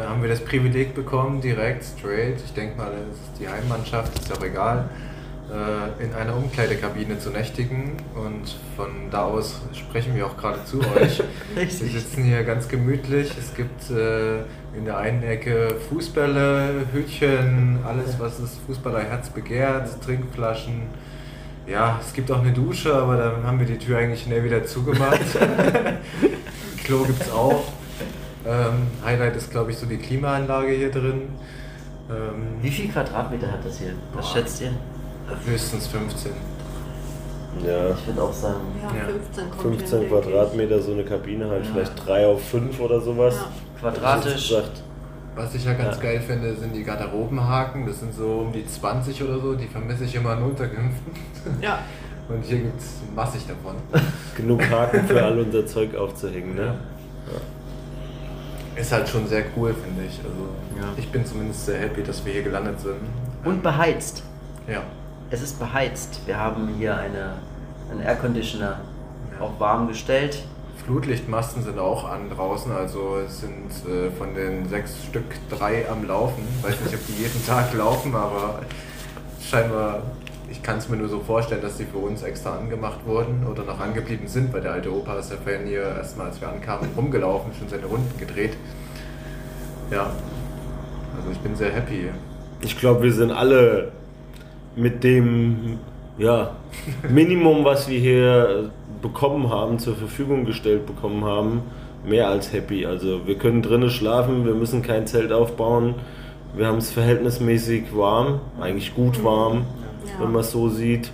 haben 0.05 0.21
wir 0.21 0.27
das 0.27 0.43
Privileg 0.43 0.93
bekommen, 0.93 1.39
direkt, 1.39 1.85
straight, 1.85 2.35
ich 2.43 2.53
denke 2.53 2.77
mal, 2.77 2.91
das 2.91 3.17
ist 3.17 3.39
die 3.39 3.47
Heimmannschaft, 3.47 4.19
ist 4.19 4.29
ja 4.29 4.35
auch 4.35 4.43
egal, 4.43 4.89
äh, 5.49 6.03
in 6.03 6.13
einer 6.13 6.35
Umkleidekabine 6.35 7.17
zu 7.17 7.29
nächtigen. 7.29 7.93
Und 8.13 8.57
von 8.75 9.09
da 9.09 9.23
aus 9.23 9.61
sprechen 9.71 10.15
wir 10.15 10.25
auch 10.25 10.35
gerade 10.35 10.65
zu 10.65 10.79
euch. 10.95 11.23
Wir 11.53 11.63
Richtig. 11.63 11.93
sitzen 11.93 12.25
hier 12.25 12.43
ganz 12.43 12.67
gemütlich. 12.67 13.31
Es 13.39 13.55
gibt 13.55 13.89
äh, 13.89 14.39
in 14.77 14.83
der 14.83 14.97
einen 14.97 15.23
Ecke 15.23 15.75
Fußbälle, 15.87 16.87
Hütchen, 16.91 17.79
alles, 17.85 18.19
was 18.19 18.41
das 18.41 18.57
Fußballerherz 18.67 19.29
begehrt, 19.29 20.03
Trinkflaschen. 20.03 20.83
Ja, 21.67 21.99
es 21.99 22.13
gibt 22.13 22.30
auch 22.32 22.41
eine 22.41 22.51
Dusche, 22.54 22.93
aber 22.93 23.17
dann 23.17 23.43
haben 23.43 23.60
wir 23.60 23.65
die 23.65 23.78
Tür 23.78 23.97
eigentlich 23.97 24.21
schnell 24.23 24.43
wieder 24.43 24.63
zugemacht. 24.65 25.19
Klo 26.84 27.04
gibt 27.04 27.21
es 27.21 27.32
auch. 27.32 27.63
Ähm, 28.45 28.88
Highlight 29.04 29.36
ist, 29.36 29.49
glaube 29.49 29.71
ich, 29.71 29.78
so 29.78 29.88
die 29.88 29.97
Klimaanlage 29.97 30.71
hier 30.73 30.91
drin. 30.91 31.23
Ähm, 32.10 32.62
Wie 32.62 32.69
viel 32.69 32.89
Quadratmeter 32.91 33.51
hat 33.51 33.65
das 33.65 33.80
hier? 33.80 33.93
Was 34.13 34.25
Boah. 34.28 34.34
schätzt 34.36 34.62
ihr? 34.62 34.71
höchstens 35.47 35.88
15. 35.88 36.32
Ja, 37.65 37.89
Ich 37.91 38.06
würde 38.06 38.21
auch 38.21 38.34
sagen. 38.34 38.60
Ja, 38.84 38.99
Ja. 38.99 39.06
15 39.06 39.49
kommt 39.49 39.62
15 39.62 39.99
hin, 40.01 40.10
denke 40.10 40.19
ich. 40.19 40.25
Quadratmeter 40.32 40.82
so 40.84 40.91
eine 40.91 41.04
Kabine, 41.04 41.49
halt 41.49 41.65
Ja. 41.65 41.71
vielleicht 41.73 42.06
3 42.08 42.28
auf 42.28 42.47
5 42.47 42.80
oder 42.80 43.01
sowas. 43.01 43.34
Ja. 43.36 43.47
Quadratisch. 43.80 44.49
Gesagt. 44.49 44.84
Was 45.35 45.53
ich 45.53 45.65
ja 45.65 45.73
ganz 45.73 45.97
Ja. 45.97 46.03
geil 46.03 46.21
finde, 46.21 46.55
sind 46.55 46.73
die 46.75 46.83
Garderobenhaken. 46.83 47.85
Das 47.85 47.99
sind 47.99 48.13
so 48.13 48.39
um 48.45 48.53
die 48.53 48.65
20 48.65 49.21
oder 49.23 49.39
so. 49.39 49.53
Die 49.55 49.67
vermisse 49.67 50.05
ich 50.05 50.15
immer 50.15 50.33
in 50.37 50.43
Unterkünften. 50.43 51.11
Ja, 51.61 51.79
Und 52.27 52.43
hier 52.43 52.57
gibt 52.57 52.79
es 52.79 52.95
massig 53.15 53.45
davon. 53.47 53.75
Genug 54.35 54.67
Haken 54.69 55.05
für 55.07 55.21
all 55.23 55.37
unser 55.39 55.65
Zeug 55.67 55.93
aufzuhängen, 55.95 56.55
ne? 56.55 56.73
Ist 58.75 58.91
halt 58.91 59.07
schon 59.07 59.27
sehr 59.27 59.43
cool, 59.55 59.73
finde 59.73 60.03
ich. 60.07 60.17
Also 60.19 60.49
Ja. 60.81 60.91
ich 60.97 61.09
bin 61.11 61.25
zumindest 61.25 61.65
sehr 61.65 61.79
happy, 61.79 62.01
dass 62.03 62.25
wir 62.25 62.33
hier 62.33 62.43
gelandet 62.43 62.79
sind. 62.79 62.95
Und 63.43 63.61
beheizt. 63.61 64.23
Ja. 64.67 64.81
Es 65.29 65.41
ist 65.41 65.59
beheizt. 65.59 66.19
Wir 66.25 66.37
haben 66.39 66.67
hier 66.77 66.97
eine, 66.97 67.33
einen 67.91 68.01
Air 68.01 68.15
Conditioner 68.15 68.79
Ja. 69.39 69.45
auch 69.45 69.59
warm 69.59 69.87
gestellt. 69.87 70.43
Flutlichtmasten 70.85 71.63
sind 71.63 71.79
auch 71.79 72.07
an 72.07 72.29
draußen, 72.29 72.71
also 72.71 73.17
es 73.25 73.41
sind 73.41 73.71
äh, 73.91 74.11
von 74.11 74.35
den 74.35 74.69
sechs 74.69 75.03
Stück 75.03 75.23
drei 75.49 75.89
am 75.89 76.07
Laufen. 76.07 76.43
Weiß 76.61 76.79
nicht, 76.81 76.93
ob 76.93 77.07
die 77.07 77.23
jeden 77.23 77.43
Tag 77.47 77.73
laufen, 77.73 78.13
aber 78.15 78.59
scheinbar, 79.41 80.03
ich 80.51 80.61
kann 80.61 80.77
es 80.77 80.87
mir 80.87 80.97
nur 80.97 81.09
so 81.09 81.21
vorstellen, 81.21 81.61
dass 81.63 81.77
die 81.77 81.85
für 81.85 81.97
uns 81.97 82.21
extra 82.21 82.55
angemacht 82.55 82.99
wurden 83.05 83.47
oder 83.47 83.63
noch 83.63 83.79
angeblieben 83.79 84.27
sind, 84.27 84.53
weil 84.53 84.61
der 84.61 84.73
alte 84.73 84.93
Opa 84.93 85.17
ist 85.17 85.31
ja 85.31 85.37
vorhin 85.37 85.65
hier 85.65 85.81
erstmal, 85.81 86.27
als 86.27 86.39
wir 86.39 86.49
ankamen, 86.49 86.89
rumgelaufen, 86.95 87.51
schon 87.57 87.67
seine 87.67 87.87
Runden 87.87 88.19
gedreht. 88.19 88.55
Ja, 89.89 90.11
also 91.17 91.31
ich 91.31 91.39
bin 91.39 91.55
sehr 91.55 91.71
happy. 91.71 92.09
Ich 92.61 92.79
glaube, 92.79 93.01
wir 93.01 93.13
sind 93.13 93.31
alle 93.31 93.91
mit 94.75 95.03
dem 95.03 95.79
ja, 96.19 96.55
Minimum, 97.09 97.65
was 97.65 97.87
wir 97.87 97.99
hier 97.99 98.71
bekommen 99.05 99.49
haben, 99.49 99.77
zur 99.77 99.95
Verfügung 99.95 100.45
gestellt 100.45 100.87
bekommen 100.87 101.23
haben, 101.23 101.61
mehr 102.03 102.27
als 102.27 102.51
happy. 102.51 102.85
Also 102.87 103.27
wir 103.27 103.35
können 103.37 103.61
drinnen 103.61 103.91
schlafen, 103.91 104.45
wir 104.45 104.55
müssen 104.55 104.81
kein 104.81 105.05
Zelt 105.05 105.31
aufbauen. 105.31 105.93
Wir 106.55 106.65
haben 106.67 106.79
es 106.79 106.91
verhältnismäßig 106.91 107.95
warm, 107.95 108.39
eigentlich 108.59 108.95
gut 108.95 109.23
warm, 109.23 109.65
Ja. 110.07 110.23
wenn 110.23 110.31
man 110.31 110.41
es 110.41 110.51
so 110.51 110.69
sieht. 110.69 111.11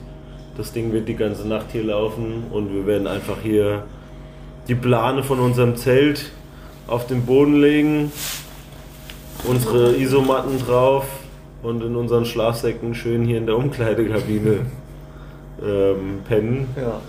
Das 0.56 0.72
Ding 0.72 0.94
wird 0.94 1.08
die 1.10 1.16
ganze 1.16 1.46
Nacht 1.48 1.68
hier 1.74 1.84
laufen 1.84 2.46
und 2.52 2.74
wir 2.74 2.86
werden 2.86 3.08
einfach 3.08 3.38
hier 3.44 3.84
die 4.70 4.76
Plane 4.76 5.24
von 5.24 5.40
unserem 5.40 5.76
Zelt 5.76 6.32
auf 6.88 7.08
den 7.08 7.26
Boden 7.26 7.60
legen, 7.60 8.12
unsere 9.50 9.96
Isomatten 9.98 10.60
drauf 10.60 11.06
und 11.64 11.84
in 11.84 11.96
unseren 11.96 12.26
Schlafsäcken 12.26 12.94
schön 12.96 13.26
hier 13.26 13.38
in 13.38 13.48
der 13.48 13.58
Umkleidekabine 13.58 14.60
ähm, 15.66 16.20
pennen. 16.28 16.68
Ja. 16.78 17.02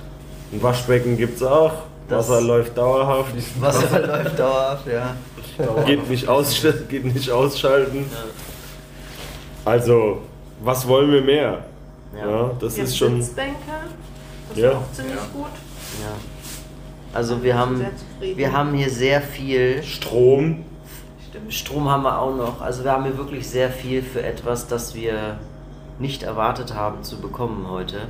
Ein 0.52 0.62
Waschbecken 0.62 1.16
gibt 1.16 1.36
es 1.36 1.42
auch. 1.42 1.72
Das- 2.08 2.28
Wasser 2.28 2.40
läuft 2.42 2.76
dauerhaft. 2.76 3.32
Wasser 3.60 4.00
läuft 4.06 4.38
dauerhaft, 4.38 4.86
ja. 4.86 5.14
Geht 5.86 6.08
nicht, 6.08 6.28
aus, 6.28 6.60
geht 6.88 7.04
nicht 7.04 7.30
ausschalten. 7.30 8.06
Also, 9.64 10.22
was 10.62 10.86
wollen 10.88 11.10
wir 11.12 11.22
mehr? 11.22 11.64
Ja. 12.16 12.30
Ja, 12.30 12.50
das 12.60 12.76
Jetzt 12.76 12.88
ist 12.90 12.98
schon. 12.98 13.22
Sitzbänke. 13.22 13.56
Das 14.50 14.58
Ja. 14.58 14.70
ist 14.70 14.76
auch 14.76 14.92
ziemlich 14.92 15.14
Ja. 15.14 15.20
gut. 15.32 15.50
ja. 16.02 16.12
Also 17.14 17.42
wir 17.42 17.58
haben, 17.58 17.84
wir 18.20 18.52
haben 18.52 18.72
hier 18.74 18.88
sehr 18.90 19.20
viel 19.20 19.82
Strom. 19.82 20.64
Strom 21.50 21.88
haben 21.90 22.02
wir 22.04 22.18
auch 22.18 22.34
noch. 22.34 22.60
Also 22.62 22.84
wir 22.84 22.92
haben 22.92 23.04
hier 23.04 23.16
wirklich 23.18 23.46
sehr 23.48 23.70
viel 23.70 24.02
für 24.02 24.22
etwas, 24.22 24.66
das 24.66 24.94
wir 24.94 25.38
nicht 25.98 26.22
erwartet 26.22 26.74
haben 26.74 27.02
zu 27.02 27.20
bekommen 27.20 27.66
heute. 27.70 28.00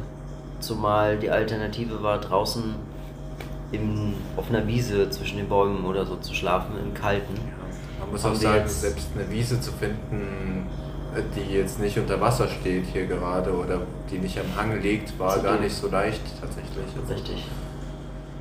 Zumal 0.63 1.19
die 1.19 1.31
Alternative 1.31 2.03
war 2.03 2.19
draußen 2.21 2.75
im, 3.73 4.15
auf 4.37 4.49
einer 4.49 4.67
Wiese 4.67 5.11
zwischen 5.11 5.39
den 5.39 5.49
Bäumen 5.49 5.85
oder 5.85 6.07
so 6.07 6.17
zu 6.17 6.35
schlafen, 6.35 6.73
im 6.83 6.95
Kalten. 6.95 7.35
Man 8.01 8.11
muss 8.11 8.25
Haben 8.25 8.33
auch 8.37 8.41
sagen, 8.41 8.69
selbst 8.69 9.09
eine 9.15 9.31
Wiese 9.31 9.61
zu 9.61 9.73
finden, 9.73 10.67
die 11.37 11.55
jetzt 11.55 11.81
nicht 11.81 11.99
unter 11.99 12.21
Wasser 12.21 12.49
steht 12.49 12.85
hier 12.93 13.07
gerade 13.07 13.53
oder 13.53 13.81
die 14.11 14.19
nicht 14.19 14.39
am 14.39 14.47
Hang 14.57 14.81
liegt, 14.81 15.19
war 15.19 15.39
gar 15.41 15.59
nicht 15.61 15.75
so 15.75 15.89
leicht 15.89 16.23
tatsächlich. 16.41 17.17
Richtig. 17.17 17.45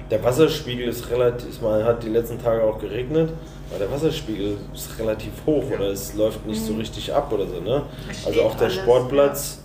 Der 0.10 0.22
Wasserspiegel 0.24 0.90
ist 0.90 1.10
relativ, 1.10 1.62
man 1.62 1.84
hat 1.86 2.04
die 2.04 2.10
letzten 2.10 2.38
Tage 2.42 2.64
auch 2.64 2.80
geregnet, 2.80 3.32
aber 3.70 3.80
der 3.80 3.92
Wasserspiegel 3.92 4.58
ist 4.74 5.00
relativ 5.00 5.32
hoch 5.46 5.64
Ja. 5.70 5.78
oder 5.78 5.88
es 5.92 6.14
läuft 6.16 6.46
nicht 6.46 6.62
so 6.62 6.74
richtig 6.76 7.14
ab 7.14 7.32
oder 7.32 7.48
so, 7.48 7.62
ne? 7.62 7.84
Also 8.26 8.42
auch 8.42 8.56
der 8.56 8.68
alles, 8.68 8.76
Sportplatz 8.76 9.61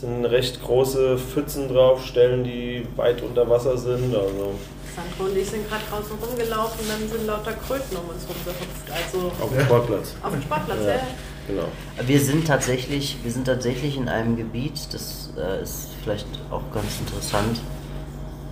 sind 0.00 0.24
recht 0.26 0.62
große 0.62 1.18
Pfützen 1.18 1.68
drauf, 1.68 2.04
Stellen, 2.06 2.44
die 2.44 2.86
weit 2.96 3.22
unter 3.22 3.48
Wasser 3.48 3.76
sind. 3.76 4.14
Also 4.14 4.54
Sandro 4.94 5.30
und 5.30 5.36
ich 5.36 5.48
sind 5.48 5.68
gerade 5.68 5.82
draußen 5.90 6.16
rumgelaufen, 6.20 6.80
dann 6.88 7.08
sind 7.08 7.26
lauter 7.26 7.52
Kröten 7.52 7.96
um 7.96 8.08
uns 8.10 8.24
rumgehüpft. 8.28 8.90
Also 8.90 9.28
auf 9.40 9.50
dem 9.50 9.64
Sportplatz. 9.64 10.14
auf 10.22 10.32
dem 10.32 10.42
Sportplatz, 10.42 10.78
Ja. 10.84 10.92
ja. 10.94 11.00
Genau. 11.46 11.64
Wir 12.06 12.20
sind 12.20 12.46
tatsächlich, 12.46 13.16
wir 13.22 13.32
sind 13.32 13.46
tatsächlich 13.46 13.96
in 13.96 14.08
einem 14.08 14.36
Gebiet, 14.36 14.92
das 14.92 15.32
äh, 15.38 15.62
ist 15.62 15.88
vielleicht 16.02 16.26
auch 16.50 16.62
ganz 16.74 17.00
interessant, 17.00 17.60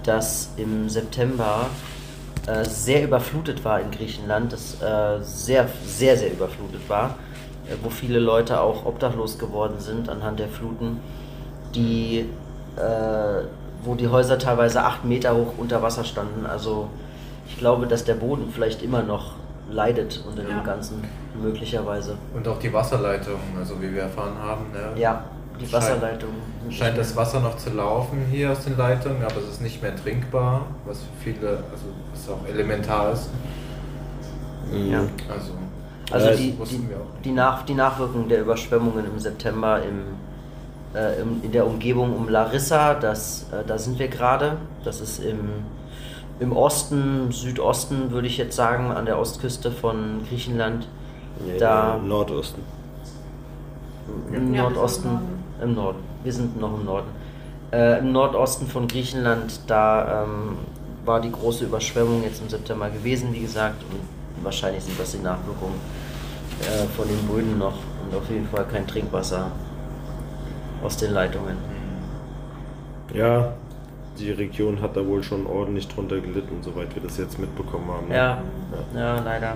das 0.02 0.50
im 0.56 0.88
September 0.88 1.68
äh, 2.46 2.64
sehr 2.64 3.02
überflutet 3.04 3.64
war 3.64 3.80
in 3.80 3.90
Griechenland, 3.90 4.52
das 4.52 4.80
äh, 4.80 5.22
sehr, 5.22 5.68
sehr, 5.84 6.16
sehr 6.16 6.32
überflutet 6.32 6.88
war, 6.88 7.16
äh, 7.68 7.74
wo 7.82 7.90
viele 7.90 8.18
Leute 8.18 8.60
auch 8.60 8.86
obdachlos 8.86 9.38
geworden 9.38 9.74
sind 9.78 10.08
anhand 10.08 10.38
der 10.38 10.48
Fluten, 10.48 11.00
die, 11.76 12.26
äh, 12.76 13.44
wo 13.84 13.94
die 13.94 14.08
Häuser 14.08 14.38
teilweise 14.38 14.82
acht 14.82 15.04
Meter 15.04 15.34
hoch 15.36 15.52
unter 15.58 15.82
Wasser 15.82 16.02
standen. 16.04 16.46
Also 16.46 16.88
ich 17.48 17.58
glaube, 17.58 17.86
dass 17.86 18.04
der 18.04 18.14
Boden 18.14 18.48
vielleicht 18.52 18.82
immer 18.82 19.02
noch 19.02 19.34
leidet 19.70 20.22
unter 20.28 20.42
Ja. 20.42 20.48
dem 20.48 20.64
Ganzen, 20.64 21.02
möglicherweise. 21.40 22.16
Und 22.34 22.46
auch 22.48 22.58
die 22.58 22.72
Wasserleitung, 22.72 23.38
also 23.58 23.80
wie 23.80 23.92
wir 23.94 24.02
erfahren 24.02 24.34
haben. 24.40 24.62
Ne? 24.72 25.00
Ja, 25.00 25.24
die 25.60 25.64
Scheint- 25.66 25.72
Wasserleitung. 25.72 26.30
Scheint 26.70 26.98
das 26.98 27.14
Wasser 27.16 27.40
noch 27.40 27.56
zu 27.56 27.70
laufen 27.70 28.26
hier 28.30 28.50
aus 28.52 28.64
den 28.64 28.76
Leitungen, 28.76 29.22
aber 29.22 29.36
es 29.38 29.48
ist 29.54 29.62
nicht 29.62 29.80
mehr 29.82 29.94
trinkbar, 29.94 30.66
was 30.84 30.98
für 30.98 31.32
viele, 31.32 31.48
also 31.50 31.86
was 32.12 32.28
auch 32.28 32.46
elementar 32.48 33.12
ist. 33.12 33.30
Ja. 34.72 35.00
Also, 35.32 35.52
Also 36.12 36.26
Ja, 36.28 36.36
die, 36.36 36.50
das 36.50 36.58
wussten 36.60 36.82
die, 36.82 36.90
wir 36.90 36.96
auch. 36.98 37.20
die, 37.24 37.32
Nach, 37.32 37.62
die 37.64 37.74
Nachwirkungen 37.74 38.28
der 38.28 38.40
Überschwemmungen 38.42 39.04
im 39.06 39.18
September 39.18 39.82
im, 39.82 40.02
äh, 40.94 41.20
in 41.20 41.52
der 41.52 41.66
Umgebung 41.66 42.14
um 42.16 42.28
Larissa, 42.28 42.94
das, 42.94 43.46
äh, 43.52 43.64
da 43.66 43.78
sind 43.78 43.98
wir 43.98 44.08
gerade. 44.08 44.56
Das 44.84 45.00
ist 45.00 45.18
im, 45.18 45.50
im 46.40 46.52
Osten, 46.56 47.30
Südosten 47.32 48.10
würde 48.10 48.26
ich 48.28 48.36
jetzt 48.38 48.56
sagen, 48.56 48.92
an 48.92 49.06
der 49.06 49.18
Ostküste 49.18 49.70
von 49.70 50.22
Griechenland. 50.28 50.88
Nee, 51.44 51.58
Da- 51.58 51.96
im 51.96 52.08
Nordosten. 52.08 52.62
Im 54.32 54.54
Ja, 54.54 54.62
Nordosten, 54.64 55.08
im 55.60 55.68
im 55.70 55.74
Norden. 55.74 55.98
Wir 56.22 56.32
sind 56.32 56.60
noch 56.60 56.74
im 56.78 56.84
Norden. 56.84 57.08
Äh, 57.72 57.98
Im 57.98 58.12
Nordosten 58.12 58.66
von 58.68 58.86
Griechenland, 58.86 59.60
da 59.66 60.22
ähm, 60.24 60.56
war 61.04 61.20
die 61.20 61.32
große 61.32 61.64
Überschwemmung 61.64 62.22
jetzt 62.22 62.40
im 62.40 62.48
September 62.48 62.88
gewesen, 62.90 63.32
wie 63.32 63.40
gesagt, 63.40 63.82
und 63.90 64.44
wahrscheinlich 64.44 64.84
sind 64.84 64.98
das 65.00 65.12
die 65.12 65.18
Nachwirkungen 65.18 65.74
äh, 66.60 66.86
von 66.96 67.08
den 67.08 67.18
Böden 67.26 67.58
noch 67.58 67.74
und 68.04 68.16
auf 68.16 68.28
jeden 68.30 68.46
Fall 68.48 68.64
kein 68.66 68.86
Trinkwasser 68.86 69.50
aus 70.86 70.96
den 70.96 71.12
Leitungen. 71.12 71.56
Ja, 73.12 73.52
die 74.18 74.30
Region 74.30 74.80
hat 74.80 74.96
da 74.96 75.04
wohl 75.06 75.22
schon 75.22 75.46
ordentlich 75.46 75.88
drunter 75.88 76.20
gelitten, 76.20 76.58
soweit 76.62 76.94
wir 76.94 77.02
das 77.02 77.18
jetzt 77.18 77.38
mitbekommen 77.38 77.88
haben. 77.88 78.08
ne? 78.08 78.14
Ja, 78.16 78.38
ja, 78.94 79.20
leider. 79.20 79.54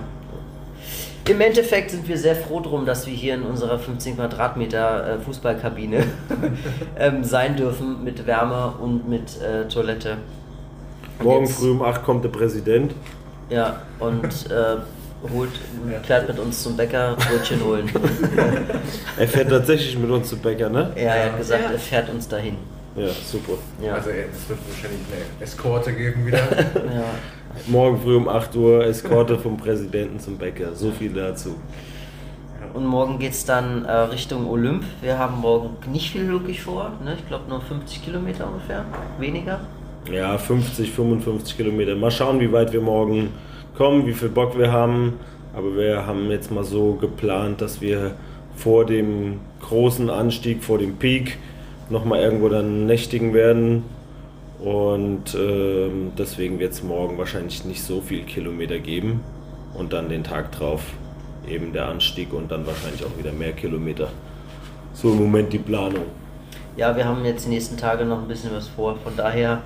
Im 1.29 1.39
Endeffekt 1.39 1.91
sind 1.91 2.07
wir 2.07 2.17
sehr 2.17 2.35
froh 2.35 2.59
drum, 2.59 2.85
dass 2.85 3.05
wir 3.07 3.13
hier 3.13 3.35
in 3.35 3.43
unserer 3.43 3.77
15 3.79 4.15
Quadratmeter 4.17 5.13
äh, 5.15 5.19
Fußballkabine 5.19 6.03
ähm, 6.97 7.23
sein 7.23 7.55
dürfen 7.55 8.03
mit 8.03 8.25
Wärme 8.27 8.73
und 8.81 9.07
mit 9.07 9.39
äh, 9.41 9.67
Toilette. 9.67 10.17
Morgen 11.23 11.45
jetzt- 11.45 11.59
früh 11.59 11.71
um 11.71 11.81
8 11.83 12.03
kommt 12.03 12.23
der 12.23 12.29
Präsident. 12.29 12.93
Ja, 13.49 13.81
und 13.99 14.23
äh, 14.51 14.77
holt, 15.33 15.51
klärt 16.03 16.27
mit 16.27 16.39
uns 16.39 16.63
zum 16.63 16.75
Bäcker 16.77 17.15
Brötchen 17.15 17.63
holen. 17.63 17.89
Er 19.17 19.27
fährt 19.27 19.49
tatsächlich 19.49 19.97
mit 19.97 20.09
uns 20.09 20.29
zu 20.29 20.37
Bäcker, 20.37 20.69
ne? 20.69 20.91
er 20.95 21.25
hat 21.25 21.37
gesagt, 21.37 21.63
Ja. 21.63 21.71
er 21.71 21.79
fährt 21.79 22.09
uns 22.09 22.27
dahin. 22.27 22.55
Ja, 22.95 23.07
super. 23.25 23.53
Ja. 23.81 23.93
Also 23.93 24.09
es 24.09 24.49
wird 24.49 24.59
wahrscheinlich 24.67 24.99
eine 25.11 25.43
Eskorte 25.43 25.93
geben 25.93 26.25
wieder. 26.25 26.39
ja. 26.75 27.03
Morgen 27.67 28.01
früh 28.01 28.15
um 28.15 28.27
8 28.27 28.55
Uhr 28.55 28.85
Eskorte 28.85 29.37
vom 29.37 29.57
Präsidenten 29.57 30.19
zum 30.19 30.37
Bäcker. 30.37 30.73
So 30.73 30.91
viel 30.91 31.13
dazu. 31.13 31.55
Und 32.73 32.85
morgen 32.85 33.19
geht 33.19 33.33
es 33.33 33.45
dann 33.45 33.85
äh, 33.85 33.91
Richtung 33.91 34.49
Olymp. 34.49 34.83
Wir 35.01 35.17
haben 35.19 35.39
morgen 35.39 35.69
nicht 35.91 36.11
viel 36.11 36.27
wirklich 36.27 36.61
vor. 36.61 36.93
Ne? 37.03 37.15
Ich 37.17 37.27
glaube 37.27 37.49
nur 37.49 37.61
50 37.61 38.03
Kilometer 38.03 38.47
ungefähr. 38.47 38.85
Weniger. 39.19 39.59
Ja, 40.11 40.37
50, 40.37 40.91
55 40.91 41.57
Kilometer. 41.57 41.95
Mal 41.95 42.11
schauen, 42.11 42.39
wie 42.39 42.51
weit 42.51 42.71
wir 42.73 42.81
morgen 42.81 43.29
kommen, 43.75 44.05
wie 44.05 44.13
viel 44.13 44.29
Bock 44.29 44.57
wir 44.57 44.71
haben. 44.71 45.13
Aber 45.53 45.75
wir 45.75 46.05
haben 46.05 46.29
jetzt 46.31 46.51
mal 46.51 46.63
so 46.63 46.93
geplant, 46.93 47.61
dass 47.61 47.81
wir 47.81 48.15
vor 48.55 48.85
dem 48.85 49.39
großen 49.61 50.09
Anstieg, 50.09 50.63
vor 50.63 50.77
dem 50.77 50.95
Peak, 50.95 51.37
nochmal 51.89 52.21
irgendwo 52.21 52.49
dann 52.49 52.85
nächtigen 52.85 53.33
werden. 53.33 53.83
Und 54.59 55.35
ähm, 55.35 56.11
deswegen 56.17 56.59
wird 56.59 56.73
es 56.73 56.83
morgen 56.83 57.17
wahrscheinlich 57.17 57.65
nicht 57.65 57.83
so 57.83 57.99
viel 58.01 58.23
Kilometer 58.23 58.79
geben. 58.79 59.21
Und 59.73 59.93
dann 59.93 60.09
den 60.09 60.23
Tag 60.23 60.51
drauf 60.51 60.81
eben 61.47 61.73
der 61.73 61.87
Anstieg 61.87 62.33
und 62.33 62.51
dann 62.51 62.65
wahrscheinlich 62.67 63.03
auch 63.03 63.17
wieder 63.17 63.31
mehr 63.31 63.53
Kilometer. 63.53 64.09
So 64.93 65.11
im 65.11 65.19
Moment 65.19 65.51
die 65.53 65.59
Planung. 65.59 66.05
Ja, 66.77 66.95
wir 66.95 67.05
haben 67.05 67.25
jetzt 67.25 67.45
die 67.45 67.49
nächsten 67.49 67.77
Tage 67.77 68.05
noch 68.05 68.21
ein 68.21 68.27
bisschen 68.27 68.51
was 68.53 68.67
vor. 68.67 68.95
Von 69.03 69.15
daher 69.17 69.61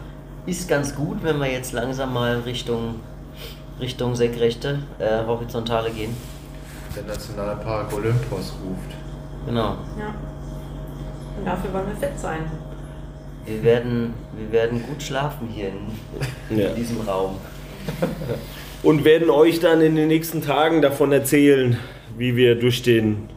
ist 0.46 0.68
ganz 0.68 0.96
gut, 0.96 1.18
wenn 1.24 1.39
wir 1.39 1.52
jetzt 1.52 1.74
langsam 1.74 2.13
mal 2.13 2.39
Richtung, 2.46 2.96
Richtung 3.79 4.15
Senkrechte, 4.15 4.79
äh, 4.99 5.25
Horizontale 5.25 5.91
gehen. 5.91 6.15
Der 6.95 7.03
Nationalpark 7.03 7.93
Olympos 7.93 8.53
ruft. 8.63 8.95
Genau. 9.45 9.75
Ja. 9.99 10.15
Und 11.38 11.45
dafür 11.45 11.73
wollen 11.73 11.88
wir 11.88 12.07
fit 12.07 12.17
sein. 12.17 12.39
Wir 13.45 13.61
werden, 13.63 14.13
wir 14.38 14.51
werden 14.51 14.81
gut 14.88 15.03
schlafen 15.03 15.47
hier 15.51 15.69
in, 15.69 16.57
Ja. 16.57 16.69
in 16.69 16.75
diesem 16.75 17.01
Raum. 17.01 17.35
Und 18.81 19.03
werden 19.03 19.29
euch 19.29 19.59
dann 19.59 19.81
in 19.81 19.95
den 19.95 20.07
nächsten 20.07 20.41
Tagen 20.41 20.81
davon 20.81 21.11
erzählen, 21.11 21.77
wie 22.17 22.35
wir 22.35 22.55
durch 22.57 22.81
den 22.81 23.29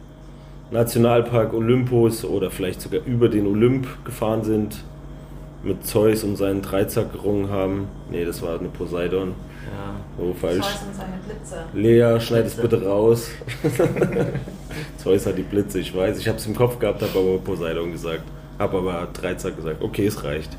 Nationalpark 0.71 1.53
Olympus 1.53 2.23
oder 2.23 2.49
vielleicht 2.49 2.81
sogar 2.81 3.01
über 3.05 3.27
den 3.29 3.45
Olymp 3.45 3.87
gefahren 4.05 4.43
sind, 4.43 4.77
mit 5.63 5.85
Zeus 5.85 6.23
und 6.23 6.37
seinen 6.37 6.61
Dreizack 6.61 7.11
gerungen 7.11 7.49
haben. 7.49 7.87
Nee, 8.09 8.23
das 8.23 8.41
war 8.41 8.57
eine 8.59 8.69
Poseidon. 8.69 9.33
Ja. 9.69 10.23
Oh, 10.23 10.33
falsch. 10.33 10.65
Zeus 10.65 10.81
und 10.87 10.95
seine 10.95 11.17
Blitze. 11.25 11.65
Lea, 11.73 12.19
schneid 12.19 12.45
es 12.45 12.55
bitte 12.55 12.83
raus. 12.83 13.29
Zeus 14.97 15.25
hat 15.25 15.37
die 15.37 15.43
Blitze, 15.43 15.79
ich 15.79 15.95
weiß. 15.95 16.17
Ich 16.17 16.27
habe 16.27 16.37
es 16.37 16.45
im 16.45 16.55
Kopf 16.55 16.79
gehabt, 16.79 17.01
habe 17.01 17.17
aber 17.17 17.37
Poseidon 17.37 17.91
gesagt. 17.91 18.23
Habe 18.57 18.77
aber 18.77 19.07
Dreizack 19.13 19.55
gesagt. 19.55 19.81
Okay, 19.81 20.07
es 20.07 20.23
reicht. 20.23 20.51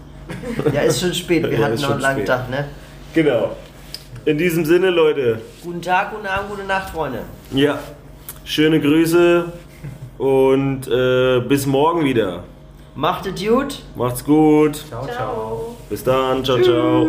Ja, 0.72 0.82
ist 0.82 1.00
schon 1.00 1.12
spät. 1.14 1.42
Wir 1.42 1.52
Ja, 1.58 1.66
hatten 1.66 1.80
noch 1.80 1.90
einen 1.90 2.00
langen 2.00 2.18
spät. 2.18 2.28
Tag, 2.28 2.50
ne? 2.50 2.66
Genau. 3.14 3.56
In 4.24 4.38
diesem 4.38 4.64
Sinne, 4.64 4.90
Leute. 4.90 5.40
Guten 5.64 5.82
Tag, 5.82 6.12
guten 6.12 6.26
Abend, 6.26 6.50
gute 6.50 6.64
Nacht, 6.64 6.90
Freunde. 6.90 7.20
Ja, 7.52 7.78
schöne 8.44 8.80
Grüße 8.80 9.44
und 10.18 10.86
äh, 10.88 11.40
bis 11.40 11.66
morgen 11.66 12.04
wieder. 12.04 12.44
Macht 12.94 13.26
es 13.26 13.42
gut. 13.42 13.78
Macht's 13.96 14.24
gut. 14.24 14.76
Ciao, 14.88 15.04
ciao. 15.04 15.14
Ciao. 15.14 15.76
Bis 15.88 16.04
dann. 16.04 16.44
Ciao, 16.44 16.60
ciao. 16.60 17.08